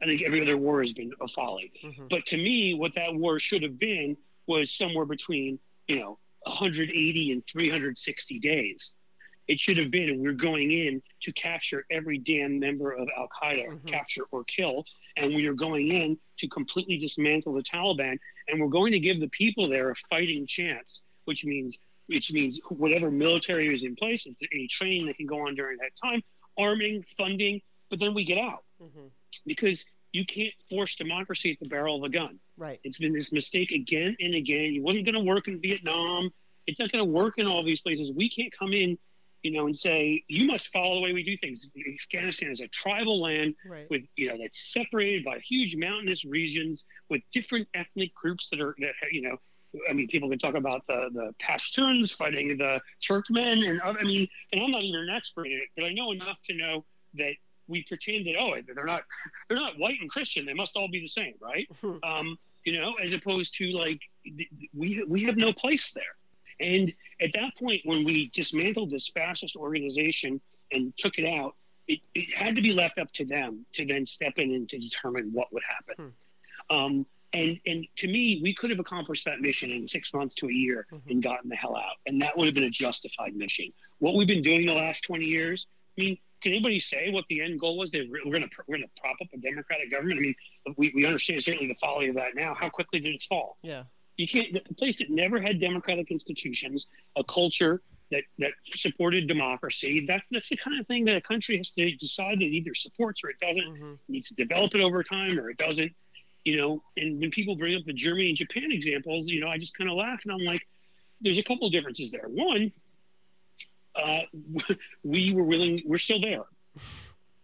[0.02, 1.70] I think every other war has been a folly.
[1.84, 2.08] Mhm.
[2.08, 7.32] But to me, what that war should have been was somewhere between you know 180
[7.32, 8.92] and 360 days.
[9.46, 13.66] It should have been we're going in to capture every damn member of Al Qaeda,
[13.68, 13.86] Mhm.
[13.86, 18.16] capture or kill, and we are going in to completely dismantle the Taliban,
[18.48, 21.78] and we're going to give the people there a fighting chance, which means
[22.10, 25.78] which means whatever military is in place, if any training that can go on during
[25.78, 26.22] that time,
[26.58, 29.10] arming, funding, but then we get out Mhm.
[29.46, 32.40] because you can't force democracy at the barrel of a gun.
[32.56, 32.80] Right.
[32.82, 34.74] It's been this mistake again and again.
[34.74, 36.32] It wasn't going to work in Vietnam.
[36.66, 38.12] It's not going to work in all these places.
[38.12, 38.98] We can't come in,
[39.44, 41.70] you know, and say you must follow the way we do things.
[41.94, 43.88] Afghanistan is a tribal land Right.
[43.88, 48.74] with, you know, that's separated by huge mountainous regions with different ethnic groups that are
[48.80, 49.38] that you know.
[49.88, 54.04] I mean, people can talk about the the Pashtuns fighting the Turkmen, and other- I
[54.04, 56.84] mean, and I'm not even an expert in it, but I know enough to know
[57.14, 57.34] that
[57.68, 59.04] we pretend that oh, they're not
[59.48, 60.44] they're not white and Christian.
[60.44, 61.68] They must all be the same, right?
[62.02, 64.00] um, you know, as opposed to like
[64.74, 66.02] we we have no place there.
[66.58, 70.40] And at that point, when we dismantled this fascist organization
[70.72, 71.56] and took it out,
[71.88, 74.78] it, it had to be left up to them to then step in and to
[74.78, 76.14] determine what would happen.
[76.68, 80.48] Um, and and to me, we could have accomplished that mission in six months to
[80.48, 81.10] a year Mhm.
[81.10, 83.72] and gotten the hell out, and that would have been a justified mission.
[83.98, 85.66] What we've been doing the last twenty years,
[85.96, 87.90] I mean, can anybody say what the end goal was?
[87.92, 90.18] That we're going to we're going to prop up a democratic government.
[90.18, 90.34] I mean,
[90.76, 92.54] we, we understand certainly the folly of that now.
[92.54, 93.58] How quickly did it fall?
[93.62, 93.84] Yeah.
[94.16, 94.52] You can't.
[94.52, 100.04] The place that never had democratic institutions, a culture that that supported democracy.
[100.06, 102.74] That's that's the kind of thing that a country has to decide that it either
[102.74, 103.64] supports or it doesn't.
[103.64, 103.94] Mhm.
[103.94, 105.92] It needs to develop it over time or it doesn't.
[106.44, 109.58] You know, and when people bring up the Germany and Japan examples, you know, I
[109.58, 110.62] just kind of laugh and I'm like,
[111.20, 112.24] there's a couple of differences there.
[112.28, 112.72] One,
[113.94, 114.20] uh,
[115.04, 116.44] we were willing, we're still there.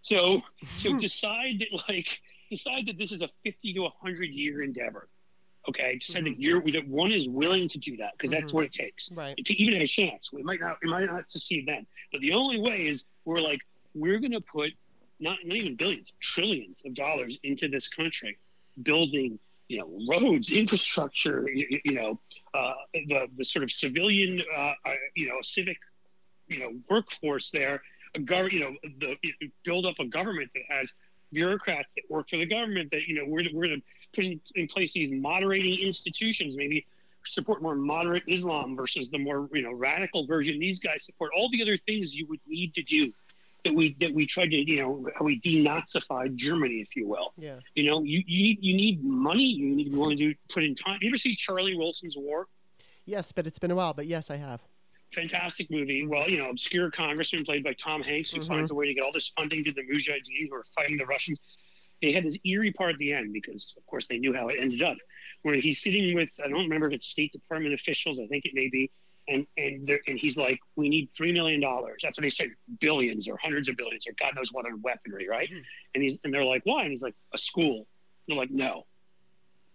[0.03, 0.41] So,
[0.77, 5.09] so decide that like decide that this is a 50 to 100 year endeavor.
[5.69, 8.55] Okay, decide that you're that one is willing to do that because that's Mhm.
[8.55, 9.37] what it takes Right.
[9.37, 10.33] to even have a chance.
[10.33, 11.87] We might not, we might not succeed then.
[12.13, 13.61] But the only way is we're like,
[13.95, 14.71] we're going to put
[15.19, 18.39] not, not even billions, trillions of dollars into this country,
[18.83, 22.21] building, you know, roads, infrastructure, you, you know,
[22.55, 25.79] uh, the the sort of civilian, uh, uh, you know, civic,
[26.49, 27.83] you know, workforce there,
[28.15, 29.17] a gov- you know, the
[29.65, 30.93] build up a government that has
[31.33, 32.91] bureaucrats that work for the government.
[32.91, 36.87] That you know, we're we're going to put in, in place these moderating institutions, maybe
[37.27, 41.33] support more moderate Islam versus the more you know radical version these guys support.
[41.37, 43.12] All the other things you would need to do
[43.67, 47.33] that we that we tried to you know we denazified Germany, if you will.
[47.37, 47.57] Yeah.
[47.75, 49.45] You know, you you need, you need money.
[49.45, 50.99] You need to be willing to put in time.
[51.03, 52.47] You ever see Charlie Wilson's War?
[53.05, 53.93] Yes, but it's been a while.
[53.95, 54.61] But yes, I have.
[55.15, 56.07] Fantastic movie.
[56.07, 58.49] Well, you know, obscure congressman played by Tom Hanks who Mhm.
[58.49, 61.07] finds a way to get all this funding to the Mujahideen who are fighting the
[61.07, 61.41] Russians.
[62.03, 64.57] They had this eerie part at the end because, of course, they knew how it
[64.61, 64.97] ended up,
[65.43, 68.19] where he's sitting with I don't remember if it's State Department officials.
[68.21, 68.91] I think it may be.
[69.29, 72.01] And and and he's like, we need three million dollars.
[72.03, 75.29] That's what they said, billions or hundreds of billions or God knows what on weaponry,
[75.29, 75.51] right?
[75.51, 75.62] Mhm.
[75.95, 76.83] And he's and they're like, why?
[76.83, 77.87] And he's like, a school.
[78.29, 78.87] they're like, no.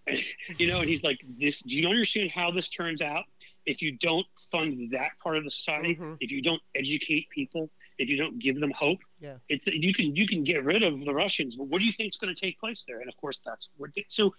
[0.08, 0.18] And,
[0.58, 1.62] you know, and he's like, this.
[1.62, 3.26] Do you understand how this turns out?
[3.66, 6.18] If you don't fund that part of the society, Mhm.
[6.20, 9.36] if you don't educate people, if you don't give them hope, Yeah.
[9.50, 11.56] it's you can you can get rid of the Russians.
[11.58, 13.00] But what do you think is going to take place there?
[13.02, 13.92] And of course, that's what.
[14.08, 14.34] So,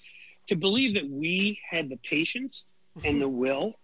[0.48, 2.66] to believe that we had the patience
[3.05, 3.79] and the will,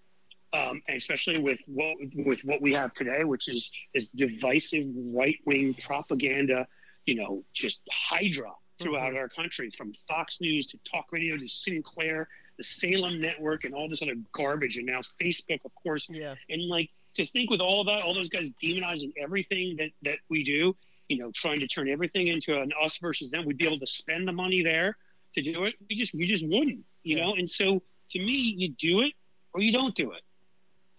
[0.53, 5.37] um, and especially with what with what we have today, which is this divisive right
[5.45, 6.67] wing propaganda,
[7.07, 9.17] you know, just hydra throughout Mhm.
[9.17, 13.89] our country, from Fox News to talk radio to Sinclair, the Salem Network, and all
[13.89, 16.07] this other garbage, and now Facebook, of course.
[16.11, 16.37] Yeah.
[16.49, 20.19] And like to think with all of that, all those guys demonizing everything that that
[20.29, 20.77] we do,
[21.09, 23.87] you know, trying to turn everything into an us versus them, we'd be able to
[23.87, 24.97] spend the money there
[25.35, 25.75] to do it.
[25.91, 27.25] We just we just wouldn't, you Yeah.
[27.27, 27.35] know.
[27.35, 29.13] And so to me, you do it
[29.53, 30.23] or you don't do it.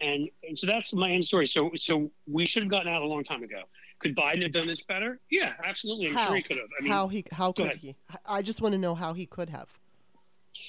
[0.01, 1.47] And and so that's my end story.
[1.47, 3.63] So so we should have gotten out a long time ago.
[3.99, 5.19] Could Biden have done this better?
[5.29, 6.07] Yeah, absolutely.
[6.07, 6.27] I'm How?
[6.27, 6.67] sure he could have.
[6.79, 7.77] I mean, how he how could ahead.
[7.77, 7.95] he?
[8.25, 9.67] I just want to know how he could have.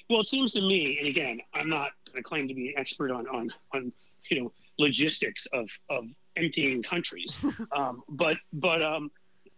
[0.08, 2.74] Well, it seems to me, and again, I'm not going to claim to be an
[2.76, 3.92] expert on on on
[4.28, 7.36] you know logistics of of emptying countries,
[7.72, 9.10] um, but but um,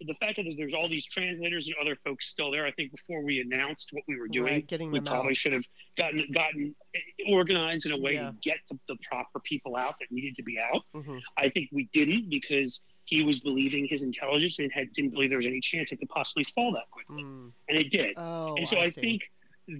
[0.06, 3.22] the fact that there's all these translators and other folks still there, I think before
[3.22, 5.36] we announced what we were doing, Right, we probably out.
[5.36, 5.64] should have
[5.96, 6.74] gotten gotten
[7.28, 8.30] organized in a way Yeah.
[8.30, 10.82] to get the, the proper people out that needed to be out.
[10.92, 15.30] hmm I think we didn't because he was believing his intelligence and had, didn't believe
[15.30, 17.52] there was any chance it could possibly fall that quickly, Mm.
[17.68, 18.14] and it did.
[18.16, 19.30] Oh, and so I, I, think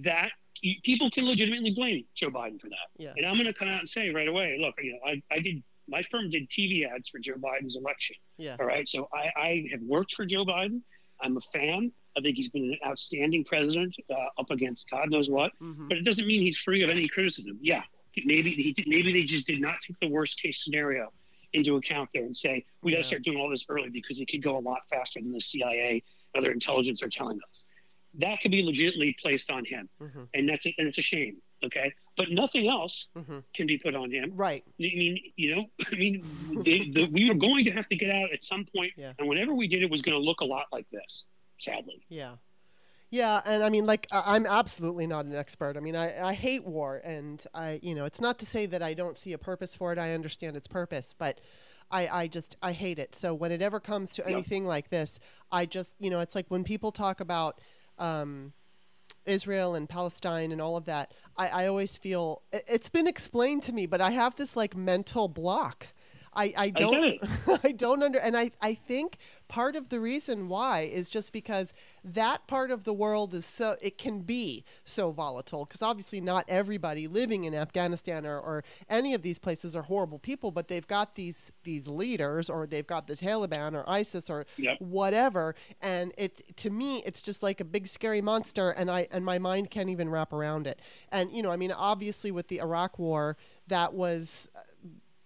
[0.01, 0.31] that
[0.83, 2.87] people can legitimately blame Joe Biden for that.
[2.97, 3.13] Yeah.
[3.17, 5.39] And I'm going to come out and say right away, look, you know, I, I
[5.39, 8.15] did my firm did TV ads for Joe Biden's election.
[8.37, 8.55] Yeah.
[8.59, 8.87] All right.
[8.87, 10.81] So I, I have worked for Joe Biden.
[11.21, 11.91] I'm a fan.
[12.17, 15.51] I think he's been an outstanding president uh, up against God knows what.
[15.59, 17.57] hmm But it doesn't mean he's free of any criticism.
[17.61, 17.81] Yeah,
[18.23, 21.11] maybe he did, maybe they just did not take the worst case scenario
[21.53, 23.07] into account there and say we got to Yeah.
[23.07, 26.03] start doing all this early because it could go a lot faster than the CIA
[26.33, 27.65] and other intelligence are telling us.
[28.19, 31.37] That could be legitimately placed on him, hmm and that's a, and it's a shame.
[31.63, 34.31] Okay, but nothing else hmm can be put on him.
[34.35, 34.63] Right.
[34.67, 36.25] I mean, you know, I mean,
[36.63, 39.13] the, the, we were going to have to get out at some point, Yeah.
[39.19, 41.25] and whenever we did, it was going to look a lot like this.
[41.59, 42.03] Sadly.
[42.09, 42.35] Yeah.
[43.11, 45.77] Yeah, and I mean, like, I'm absolutely not an expert.
[45.77, 48.81] I mean, I, I hate war, and I, you know, it's not to say that
[48.81, 49.99] I don't see a purpose for it.
[49.99, 51.39] I understand its purpose, but
[51.91, 53.15] I, I just, I hate it.
[53.15, 55.19] So when it ever comes to anything like this,
[55.51, 57.61] I just, you know, it's like when people talk about
[57.99, 58.53] um,
[59.25, 63.63] Israel and Palestine and all of that, I, I always feel it, it's been explained
[63.63, 65.87] to me, but I have this like mental block.
[66.35, 67.21] I, I don't it.
[67.63, 69.17] I don't under and I, I think
[69.47, 73.75] part of the reason why is just because that part of the world is so
[73.81, 79.13] it can be so volatile because obviously not everybody living in Afghanistan or, or any
[79.13, 83.07] of these places are horrible people but they've got these these leaders or they've got
[83.07, 84.77] the Taliban or ISIS or Yep.
[84.79, 89.23] whatever and it to me it's just like a big scary monster and I and
[89.23, 92.59] my mind can't even wrap around it and you know I mean obviously with the
[92.59, 94.49] Iraq war that was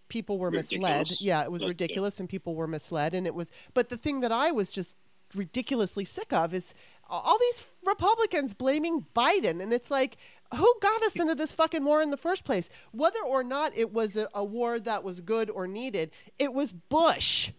[0.10, 1.10] people were misled.
[1.20, 4.32] Yeah it was ridiculous and people were misled and it was but the thing that
[4.32, 4.96] I was just
[5.36, 6.74] ridiculously sick of is
[7.10, 10.18] all these Republicans blaming Biden and it's like
[10.56, 12.70] who got us into this fucking war in the first place?
[12.92, 16.74] Whether or not it was a, a war that was good or needed it was
[16.74, 17.52] Bush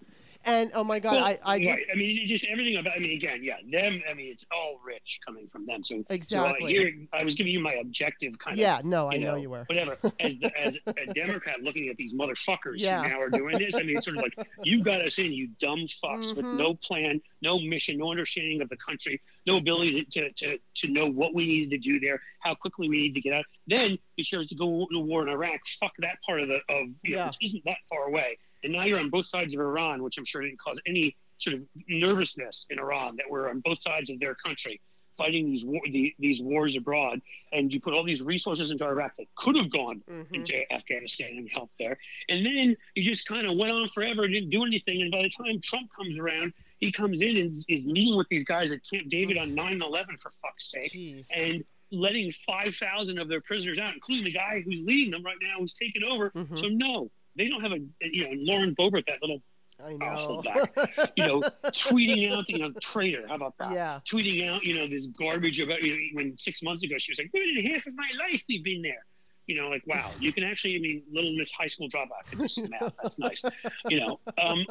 [0.49, 1.85] and oh my god Well, I, I just right.
[1.93, 2.95] I mean, just everything about.
[2.97, 4.03] I mean, again, yeah, them.
[4.11, 5.85] I mean, it's all rich coming from them.
[5.85, 6.61] So Exactly.
[6.61, 8.59] So, uh, here, I was giving you my objective kind of.
[8.59, 9.97] yeah no I you know, know, you were Whatever.
[10.21, 13.03] As the, as a Democrat looking at these motherfuckers Yeah.
[13.03, 15.33] who now are doing this, I mean, it's sort of like you got us in,
[15.33, 16.57] you dumb fucks, with Mhm.
[16.57, 21.07] no plan, no mission, no understanding of the country, no ability to, to, to know
[21.07, 23.45] what we needed to do there, how quickly we need to get out.
[23.67, 25.61] Then you chose to go to war in Iraq.
[25.81, 28.39] Fuck that part of the of you know, which isn't that far away.
[28.63, 31.55] And now you're on both sides of Iran, which I'm sure didn't cause any sort
[31.55, 34.81] of nervousness in Iran that we're on both sides of their country
[35.17, 37.21] fighting these war, the, these wars abroad,
[37.53, 40.33] and you put all these resources into Iraq that could have gone Mhm.
[40.33, 44.33] into Afghanistan and helped there, and then you just kind of went on forever and
[44.33, 45.03] didn't do anything.
[45.03, 48.45] And by the time Trump comes around, he comes in and is meeting with these
[48.45, 51.27] guys at Camp David on 9/11 for fuck's sake, Jeez.
[51.35, 55.57] and letting 5,000 of their prisoners out, including the guy who's leading them right now,
[55.59, 56.31] who's taken over.
[56.31, 56.57] Mhm.
[56.61, 59.41] So no, they don't have a you know Lauren Boebert, that little
[59.83, 61.13] I know back.
[61.17, 63.27] you know tweeting out you know traitor.
[63.29, 63.73] How about that?
[63.73, 67.13] yeah tweeting out, you know, this garbage about you know, when six months ago she
[67.13, 69.05] was like, "Women and half of my life we've been there."
[69.49, 70.77] You know, like wow, you can actually.
[70.77, 72.93] I mean, little Miss High School Dropout can do some math.
[73.03, 73.43] That's nice.
[73.89, 74.21] You know.
[74.37, 74.65] Um,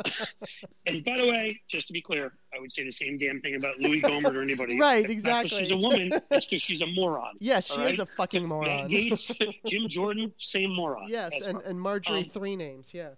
[0.86, 3.56] and by the way, just to be clear, I would say the same damn thing
[3.56, 4.80] about Louis Gohmert or anybody.
[4.80, 6.12] right exactly she's a woman.
[6.32, 7.36] It's because she's a moron.
[7.40, 11.10] yes she all is a fucking moron Gaetz, Jim Jordan, same moron.
[11.10, 13.10] yes and, and Marjorie Um, three names yeah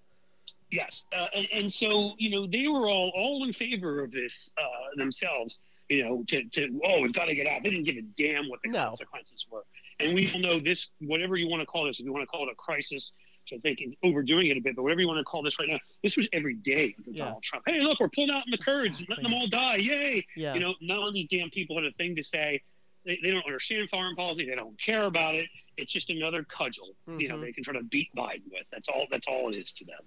[0.71, 4.51] Yes, uh, and, and so you know they were all all in favor of this
[4.57, 4.63] uh,
[4.95, 5.59] themselves.
[5.89, 7.63] You know, to, to oh, we've got to get out.
[7.63, 8.85] They didn't give a damn what the No.
[8.85, 9.63] consequences were.
[9.99, 10.89] And we all know this.
[11.01, 13.57] Whatever you want to call this, if you want to call it a crisis, which
[13.57, 15.67] I think is overdoing it a bit, but whatever you want to call this right
[15.69, 17.25] now, this was every day under Yeah.
[17.25, 17.65] Donald Trump.
[17.67, 19.77] Hey, look, we're pulling out in the Kurds and letting them all die.
[19.77, 20.25] Yay!
[20.35, 22.61] yeah You know, none of these damn people had a thing to say.
[23.05, 24.45] They, they don't understand foreign policy.
[24.45, 25.49] They don't care about it.
[25.77, 27.41] It's just another cudgel, you know, Mhm.
[27.41, 28.65] they can try to beat Biden with.
[28.71, 29.05] That's all.
[29.09, 29.99] That's all it is to them.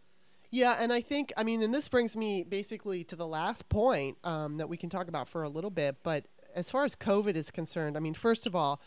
[0.50, 4.18] Yeah, and I think I mean, and this brings me basically to the last point
[4.22, 5.96] um, that we can talk about for a little bit.
[6.02, 8.82] But as far as COVID is concerned, I mean, first of all,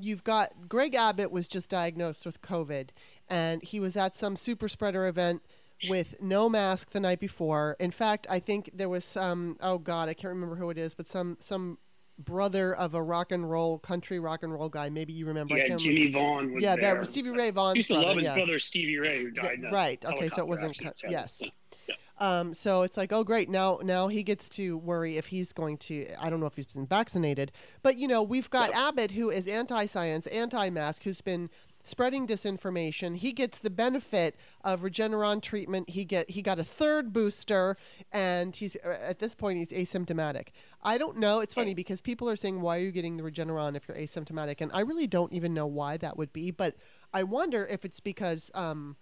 [0.00, 2.88] you've got Greg Abbott was just diagnosed with COVID,
[3.28, 5.42] and he was at some super spreader event
[5.88, 7.76] with no mask the night before.
[7.78, 10.94] In fact, I think there was some oh god, I can't remember who it is,
[10.94, 11.78] but some some
[12.24, 14.88] brother of a rock and roll country rock and roll guy.
[14.90, 15.56] Maybe you remember.
[15.56, 16.94] Yeah, Jimmie Vaughan yeah, there.
[16.96, 18.06] that Stevie Ray He Vaughan's used to brother.
[18.08, 18.34] love his yeah.
[18.34, 19.58] brother Stevie Ray, who Yeah, died.
[19.64, 20.04] in right.
[20.04, 20.78] Okay, so it wasn't.
[20.78, 21.42] cut- yes.
[21.88, 21.94] Yeah.
[22.18, 23.48] Um, so it's like, oh, great.
[23.48, 26.06] Now, now he gets to worry if he's going to.
[26.20, 27.50] I don't know if he's been vaccinated,
[27.82, 31.48] but you know, we've got Abbott who is anti-science, anti-mask, who's been
[31.82, 33.16] spreading disinformation.
[33.16, 35.90] He gets the benefit of Regeneron treatment.
[35.90, 37.76] He get he got a third booster,
[38.12, 40.48] and he's uh, at this point he's asymptomatic.
[40.82, 41.40] I don't know.
[41.40, 44.60] It's funny because people are saying, why are you getting the Regeneron if you're asymptomatic?
[44.60, 46.50] And I really don't even know why that would be.
[46.50, 46.76] But
[47.12, 48.50] I wonder if it's because.
[48.54, 48.96] Um,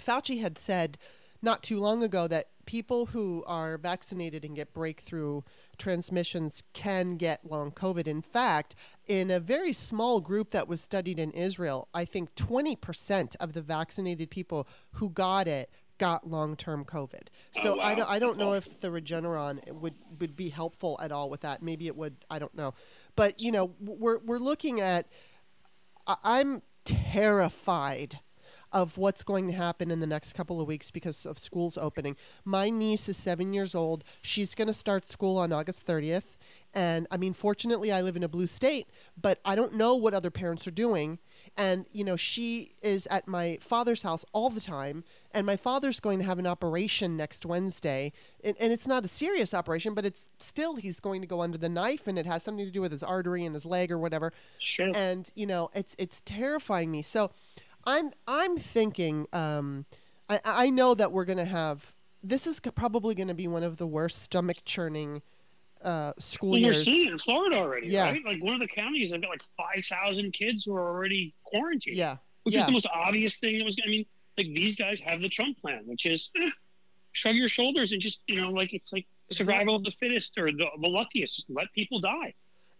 [0.00, 0.96] Fauci had said
[1.42, 5.42] not too long ago that people who are vaccinated and get breakthrough
[5.76, 8.06] transmissions can get long COVID.
[8.06, 8.76] In fact,
[9.06, 13.62] in a very small group that was studied in Israel, I think 20% of the
[13.62, 17.28] vaccinated people who got it got long-term COVID.
[17.58, 20.98] Oh, so Oh, I don't I don't know if the Regeneron would would be helpful
[21.00, 21.62] at all with that.
[21.62, 22.16] Maybe it would.
[22.30, 22.74] I don't know.
[23.14, 25.06] But you know, we're we're looking at
[26.06, 28.20] I'm terrified
[28.72, 32.16] of what's going to happen in the next couple of weeks because of schools opening.
[32.44, 34.04] My niece is seven years old.
[34.22, 36.36] She's going to start school on August 30th.
[36.74, 38.88] And I mean, fortunately, I live in a blue state,
[39.20, 41.18] but I don't know what other parents are doing.
[41.54, 45.04] And, you know, she is at my father's house all the time.
[45.32, 48.12] And my father's going to have an operation next Wednesday.
[48.42, 51.58] And, and it's not a serious operation, but it's still, he's going to go under
[51.58, 53.98] the knife and it has something to do with his artery in his leg or
[53.98, 54.90] whatever Sure.
[54.94, 57.30] and you know it's it's terrifying me so
[57.86, 59.84] i'm i'm thinking um
[60.28, 63.86] i i know that we're gonna have this is probably gonna be one of the
[63.86, 65.22] worst stomach churning
[65.82, 68.04] uh school Well, you're seeing it in Florida already, Yeah.
[68.04, 68.24] right?
[68.24, 71.96] Like one of the counties, they've got like five thousand kids who are already quarantined.
[71.96, 72.60] yeah which yeah.
[72.60, 73.76] is the most obvious thing that was.
[73.84, 74.04] I mean,
[74.38, 76.50] like these guys have the Trump plan, which is eh,
[77.12, 80.50] shrug your shoulders and just you know, like it's like survival of the fittest or
[80.50, 81.36] the, the luckiest.
[81.36, 82.34] Just let people die.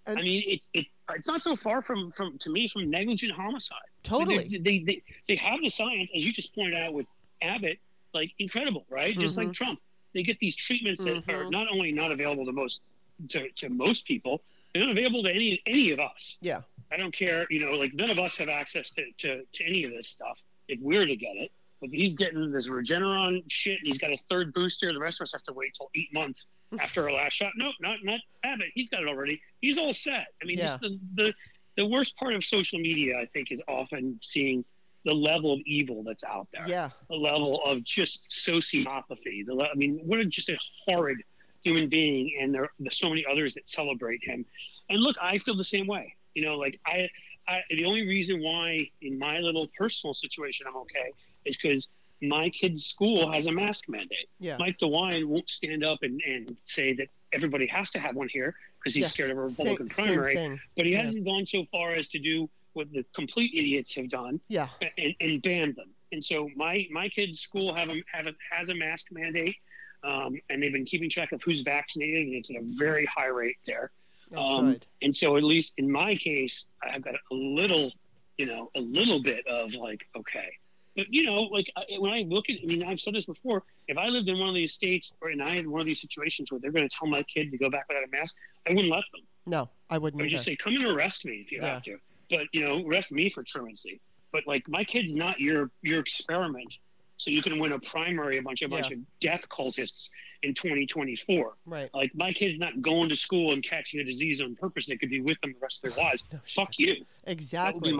[0.07, 3.33] And- I mean, it's it, it's not so far from from to me from negligent
[3.33, 3.79] homicide.
[4.03, 7.07] Totally They, they, they, they have the science, as you just pointed out with
[7.41, 7.79] Abbott,
[8.15, 9.17] like incredible, right?
[9.19, 9.81] Just like Trump.
[10.15, 11.51] They get these treatments that are Mhm.
[11.51, 12.83] not only not available to most
[13.29, 14.43] to, to most people,
[14.75, 16.37] they're not available to any any of us.
[16.41, 19.65] yeah I don't care, you know, like none of us have access to, to, to
[19.65, 21.51] any of this stuff if we're to get it.
[21.81, 24.93] But he's getting this Regeneron shit and he's got a third booster.
[24.93, 26.47] The rest of us have to wait till eight months
[26.79, 27.53] after our last shot.
[27.57, 28.69] No, not not Abbott.
[28.75, 29.41] He's got it already.
[29.63, 30.27] He's all set.
[30.43, 30.77] I mean, Yeah.
[30.81, 31.35] the, the
[31.77, 34.65] the worst part of social media, I think, is often seeing
[35.05, 36.67] the level of evil that's out there.
[36.69, 39.45] yeah The level of just sociopathy.
[39.47, 40.57] The le- I mean, what a just a
[40.87, 41.19] horrid
[41.65, 44.45] human being, and there there's so many others that celebrate him.
[44.91, 46.15] And look, I feel the same way.
[46.35, 47.09] You know, like I,
[47.49, 51.13] I the only reason why in my little personal situation I'm okay
[51.45, 51.89] is because
[52.21, 54.29] my kid's school has a mask mandate.
[54.39, 58.29] yeah Mike DeWine won't stand up and, and say that everybody has to have one
[58.29, 60.35] here because he's Yes, scared of a Republican same primary.
[60.35, 60.61] thing.
[60.77, 61.03] But he Yeah.
[61.03, 65.15] hasn't gone so far as to do what the complete idiots have done yeah and,
[65.21, 65.91] and ban them.
[66.11, 69.57] And so my my kid's school have a, have a, has a mask mandate,
[70.05, 73.27] um, and they've been keeping track of who's vaccinated, and it's at a very high
[73.29, 73.91] rate there.
[74.35, 77.93] oh, Um, And so at least in my case, I've got a little,
[78.39, 80.51] you know, a little bit of like, okay.
[80.97, 83.63] But you know, like uh, when I look at, I mean, I've said this before.
[83.89, 86.01] If I lived in one of these states, or and I had one of these
[86.01, 88.35] situations where they're going to tell my kid to go back without a mask,
[88.69, 89.23] I wouldn't let them.
[89.47, 90.37] no i wouldn't I would either.
[90.37, 91.75] just say, come and arrest me if you Yeah.
[91.75, 91.97] have to.
[92.31, 94.01] But you know, arrest me for truancy.
[94.33, 96.73] But like, my kid's not your your experiment,
[97.17, 98.97] so you can win a primary a bunch a bunch Yeah.
[98.97, 100.11] of death cultists
[100.43, 101.55] in 2024.
[101.67, 104.99] right Like, my kid's not going to school and catching a disease on purpose that
[105.01, 106.25] could be with them the rest of their lives.
[106.33, 106.99] No Fuck shit.
[106.99, 107.05] you.
[107.27, 107.93] Exactly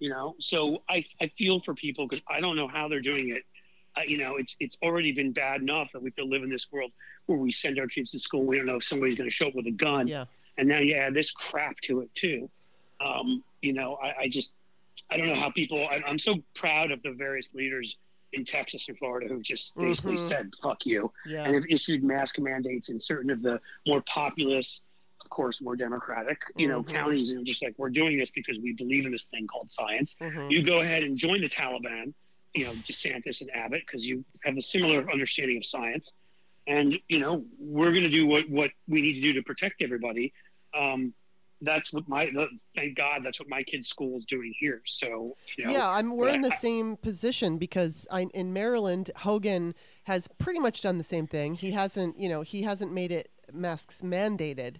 [0.00, 0.34] you know.
[0.40, 3.44] So I I feel for people because I don't know how they're doing it.
[3.96, 6.50] Uh, you know, it's it's already been bad enough that we have to live in
[6.50, 6.90] this world
[7.26, 8.44] where we send our kids to school.
[8.44, 10.24] We don't know if somebody's going to show up with a gun yeah
[10.58, 12.50] and now you add this crap to it too.
[13.00, 14.52] Um, you know, I, I just
[15.10, 15.86] I don't know how people.
[15.88, 17.96] I, I'm so proud of the various leaders
[18.32, 20.28] in Texas and Florida who just basically Mhm.
[20.28, 24.82] said "fuck you" yeah and have issued mask mandates in certain of the more populous,
[25.22, 26.88] of course, more democratic, you know, Mhm.
[26.92, 30.16] counties, and just like we're doing this because we believe in this thing called science.
[30.20, 30.50] Mhm.
[30.50, 32.14] You go ahead and join the Taliban,
[32.54, 36.14] you know, DeSantis and Abbott, because you have a similar understanding of science.
[36.66, 39.82] And, you know, we're going to do what, what we need to do to protect
[39.82, 40.32] everybody.
[40.74, 41.14] Um,
[41.62, 42.32] that's what my
[42.74, 44.80] thank God that's what my kid's school is doing here.
[44.86, 49.10] So you know, yeah, I'm we're in the I- same position because I, in Maryland,
[49.16, 51.56] Hogan has pretty much done the same thing.
[51.56, 54.76] He hasn't, you know, he hasn't made it masks mandated,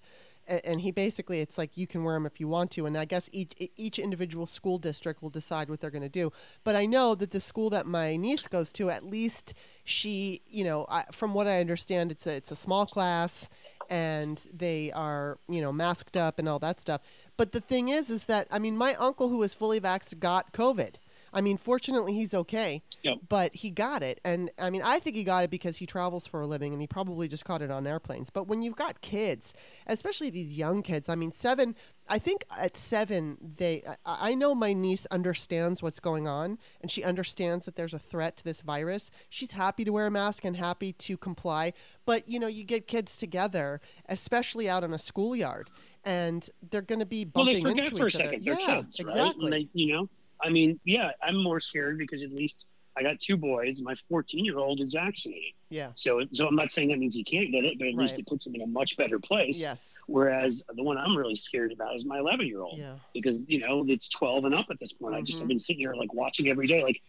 [0.50, 2.98] and, and he basically it's like you can wear them if you want to, and
[2.98, 6.32] I guess each each individual school district will decide what they're going to do.
[6.64, 10.64] But I know that the school that my niece goes to, at least she, you
[10.64, 13.48] know, I, from what I understand, it's a it's a small class
[13.88, 17.00] and they are you know masked up and all that stuff
[17.36, 20.52] but the thing is is that i mean my uncle who was fully vaxxed got
[20.52, 20.94] covid
[21.32, 23.16] i mean fortunately he's okay Yep.
[23.30, 24.20] but he got it.
[24.24, 26.80] And i mean i think he got it because he travels for a living and
[26.82, 28.28] he probably just caught it on airplanes.
[28.30, 29.54] But when you've got kids
[29.86, 31.74] especially these young kids i mean seven
[32.08, 36.90] i think at seven they i, I know my niece understands what's going on and
[36.90, 39.10] she understands that there's a threat to this virus.
[39.28, 41.72] She's happy to wear a mask and happy to comply.
[42.04, 45.70] But you know you get kids together especially out on a schoolyard
[46.04, 48.24] and they're going to be well, they bumping forget into for a each other.
[48.24, 49.08] second they're yeah kids, right?
[49.10, 49.44] exactly.
[49.44, 50.08] And they, you know,
[50.42, 52.66] I mean, yeah, I'm more scared because at least
[52.96, 53.80] I got two boys.
[53.82, 57.22] My 14 year old is vaccinated, yeah so so I'm not saying that means he
[57.24, 59.58] can't get it, but at least it puts him in a much better place.
[59.58, 62.78] yes Whereas the one I'm really scared about is my 11 year old.
[62.78, 65.14] yeah because you know it's 12 and up at this point.
[65.14, 65.42] I just Mhm.
[65.42, 67.00] have been sitting here like watching every day, like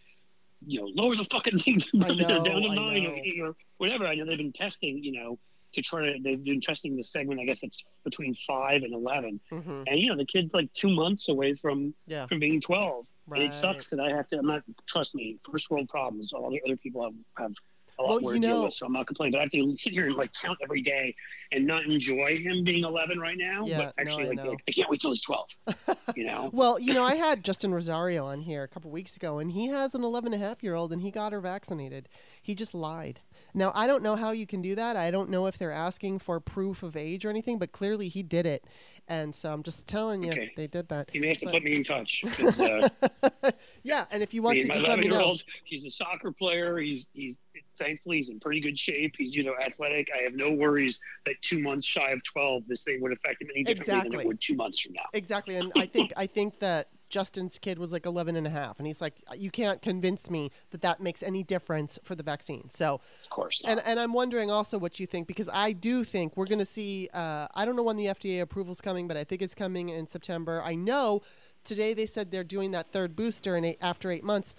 [0.64, 2.14] you know, lower the fucking thing know,
[2.44, 4.06] down to I nine or eight or whatever.
[4.06, 5.38] I know they've been testing, you know,
[5.72, 7.40] to try to they've been testing the segment.
[7.40, 10.90] I guess it's between five and 11, hmm and you know the kid's like two
[10.90, 13.04] months away from yeah from being 12.
[13.32, 14.38] Right it sucks that I have to.
[14.38, 14.62] I'm not.
[14.86, 16.32] Trust me, first world problems.
[16.32, 17.52] All the other people have have
[17.98, 19.32] a lot Well, more you to deal with, so I'm not complaining.
[19.32, 21.14] But I have to sit here and like count every day
[21.52, 23.66] and not enjoy him being 11 right now.
[23.66, 24.50] Yeah, but actually, no, I like, know.
[24.50, 25.48] like, I can't wait till he's 12.
[26.16, 26.50] You know.
[26.52, 29.68] Well, you know, I had Justin Rosario on here a couple weeks ago, and he
[29.68, 32.06] has an 11 and a half year old, and he got her vaccinated.
[32.42, 33.20] He just lied.
[33.54, 34.94] Now, I don't know how you can do that.
[34.94, 38.22] I don't know if they're asking for proof of age or anything, but clearly he
[38.22, 38.64] did it.
[39.12, 40.52] And so I'm just telling you, Okay.
[40.56, 41.10] they did that.
[41.14, 42.24] You may have to But- put me in touch.
[42.24, 42.88] Uh,
[43.82, 45.36] yeah, and if you want to, just let me 11 year know.
[45.64, 46.78] he's a soccer player.
[46.78, 47.36] He's he's
[47.78, 49.14] thankfully he's in pretty good shape.
[49.18, 50.08] He's you know athletic.
[50.18, 53.48] I have no worries that two months shy of 12, this thing would affect him
[53.54, 55.04] any differently than it would two months from now.
[55.12, 58.78] Exactly, and I think I think that Justin's kid was like 11 and a half,
[58.78, 62.70] and he's like, you can't convince me that that makes any difference for the vaccine.
[62.70, 62.94] So
[63.24, 63.62] Of course.
[63.64, 63.86] And, not.
[63.86, 67.08] and I'm wondering also what you think because I do think we're going to see.
[67.12, 69.90] Uh, I don't know when the FDA approval is coming, but I think it's coming
[69.90, 70.62] in September.
[70.64, 71.22] I know
[71.64, 74.54] today they said they're doing that third booster in eight, after eight months.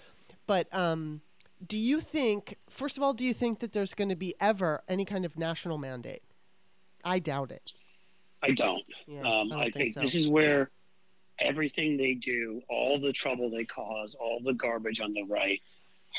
[0.46, 1.22] But um,
[1.66, 4.82] do you think, first of all, do you think that there's going to be ever
[4.88, 6.22] any kind of national mandate?
[7.04, 7.72] I doubt it.
[8.42, 8.84] I don't.
[9.06, 10.00] Yeah, um, I I, don't think so.
[10.00, 10.70] this is where
[11.38, 15.60] everything they do, all the trouble they cause, all the garbage on the right,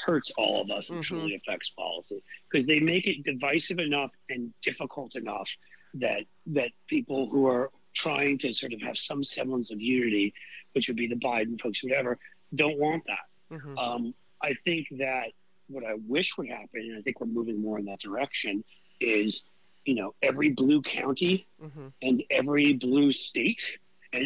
[0.05, 1.03] hurts all of us and Mhm.
[1.05, 5.49] truly affects policy because they make it divisive enough and difficult enough
[5.93, 10.33] that that people who are trying to sort of have some semblance of unity,
[10.73, 12.19] which would be the Biden folks, whatever,
[12.53, 13.29] don't want that.
[13.51, 13.77] Mhm.
[13.77, 15.31] Um, I think that
[15.67, 18.65] what I wish would happen, and I think we're moving more in that direction,
[18.99, 19.45] is
[19.85, 21.93] you know every blue county Mhm.
[22.01, 23.79] and every blue state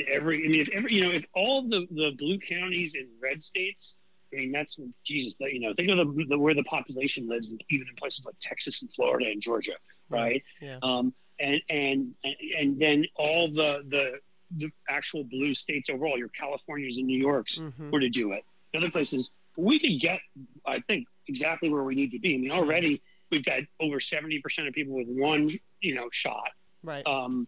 [0.07, 3.41] every I mean if every you know if all the the blue counties in red
[3.43, 3.97] states
[4.33, 7.87] I mean that's Jesus you know think of the, the where the population lives even
[7.87, 9.73] in places like Texas and Florida and Georgia
[10.09, 10.79] right Yeah.
[10.83, 12.15] um and and
[12.57, 14.19] and then all the the
[14.57, 17.91] the actual blue states overall your Californias and New Yorks Mhm.
[17.91, 20.19] were to do it The other places we could get
[20.65, 24.67] I think exactly where we need to be I mean already we've got over 70%
[24.67, 27.05] of people with one you know shot Right.
[27.05, 27.47] um,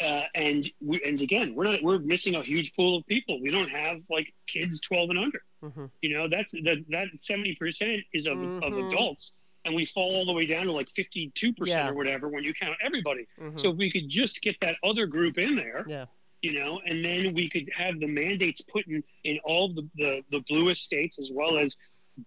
[0.00, 3.40] uh, and we, and again, we're not we're missing a huge pool of people.
[3.40, 5.42] We don't have like kids 12 and under.
[5.62, 5.90] Mhm.
[6.02, 8.88] You know, that's that that 70 percent is of, of Mhm.
[8.92, 9.34] adults,
[9.64, 12.52] and we fall all the way down to like 52 percent or whatever when you
[12.52, 13.26] count everybody.
[13.40, 13.58] Mhm.
[13.60, 16.04] So if we could just get that other group in there, yeah.
[16.42, 20.22] you know, and then we could have the mandates put in in all the the,
[20.30, 21.76] the bluest states as well as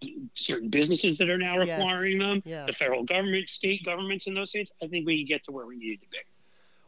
[0.01, 1.77] b- certain businesses that are now Yes.
[1.79, 2.41] requiring them.
[2.45, 2.65] Yeah.
[2.65, 4.71] The federal government, state governments in those states.
[4.83, 6.17] I think we could get to where we needed to be.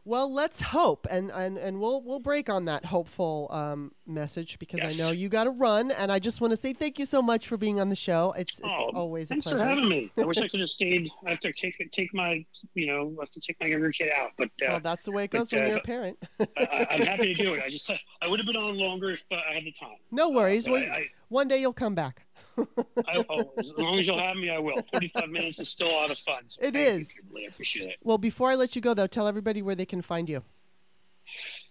[0.04, 4.80] Well, let's hope, and and and we'll we'll break on that hopeful um, message because
[4.82, 4.94] Yes.
[4.94, 7.22] I know you got to run, and I just want to say thank you so
[7.22, 8.34] much for being on the show.
[8.36, 9.60] It's it's Oh, always a Thanks pleasure.
[9.60, 10.10] for having me.
[10.18, 11.08] I wish I could have stayed.
[11.24, 12.44] I have to take take my
[12.74, 15.12] you know I have to take my younger kid out, but uh, well, that's the
[15.12, 16.18] way it but, goes when uh, you're a parent.
[16.56, 17.62] I, I'm happy to do it.
[17.62, 19.96] I just I would have been on longer if uh, I had the time.
[20.10, 20.64] no worries.
[20.64, 22.26] But Well, I, one day you'll come back.
[22.58, 23.24] I,
[23.58, 24.76] as long as you'll have me, I will.
[24.90, 26.42] Forty-five minutes is still a lot of fun.
[26.46, 27.06] So It you,
[27.36, 27.96] I appreciate it.
[28.02, 30.42] Well, before I let you go, though, tell everybody where they can find you.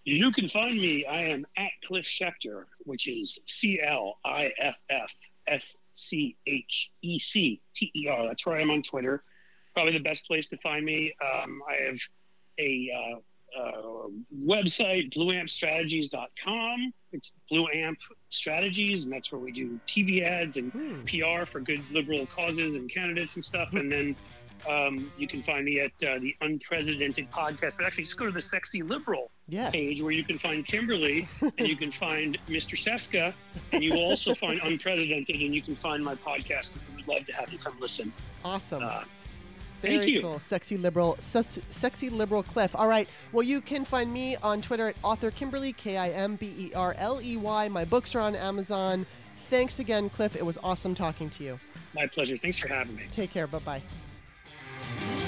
[0.04, 1.06] You can find me.
[1.06, 5.14] I am at Cliff Schecter, which is C L I F F
[5.48, 8.26] S C H E C T E R.
[8.26, 9.24] That's where I am on Twitter.
[9.76, 11.14] Probably the best place to find me.
[11.22, 12.00] Um, I have
[12.58, 13.20] a, uh,
[13.58, 14.08] uh,
[14.46, 16.94] website, blueampstrategies.com.
[17.12, 18.00] It's Blue Amp
[18.30, 21.04] Strategies, and that's where we do TV ads and Hmm.
[21.06, 23.74] PR for good liberal causes and candidates and stuff.
[23.74, 24.16] And then
[24.70, 27.78] um, you can find me at uh, the Unprecedented Podcast.
[27.78, 29.72] But actually, just go to the Sexy Liberal Yes.
[29.74, 32.78] page where you can find Kimberly and you can find Mr.
[32.82, 33.34] Seska,
[33.74, 36.70] and you will also find Unprecedented, and you can find my podcast.
[36.92, 38.14] We would love to have you come listen.
[38.46, 38.84] Awesome.
[38.84, 39.04] Uh,
[39.82, 40.22] Very thank you.
[40.22, 40.40] cool.
[40.40, 42.76] Sexy liberal, sex, sexy liberal Cliff.
[42.76, 43.08] All right.
[43.32, 46.72] Well, you can find me on Twitter at author Kimberly K I M B E
[46.76, 47.68] R L E Y.
[47.70, 49.06] My books are on Amazon.
[49.50, 50.36] Thanks again, Cliff.
[50.36, 51.60] It was awesome talking to you.
[51.94, 52.38] my pleasure.
[52.38, 53.04] Thanks for having me.
[53.12, 53.48] Take care.
[53.48, 55.28] Bye bye.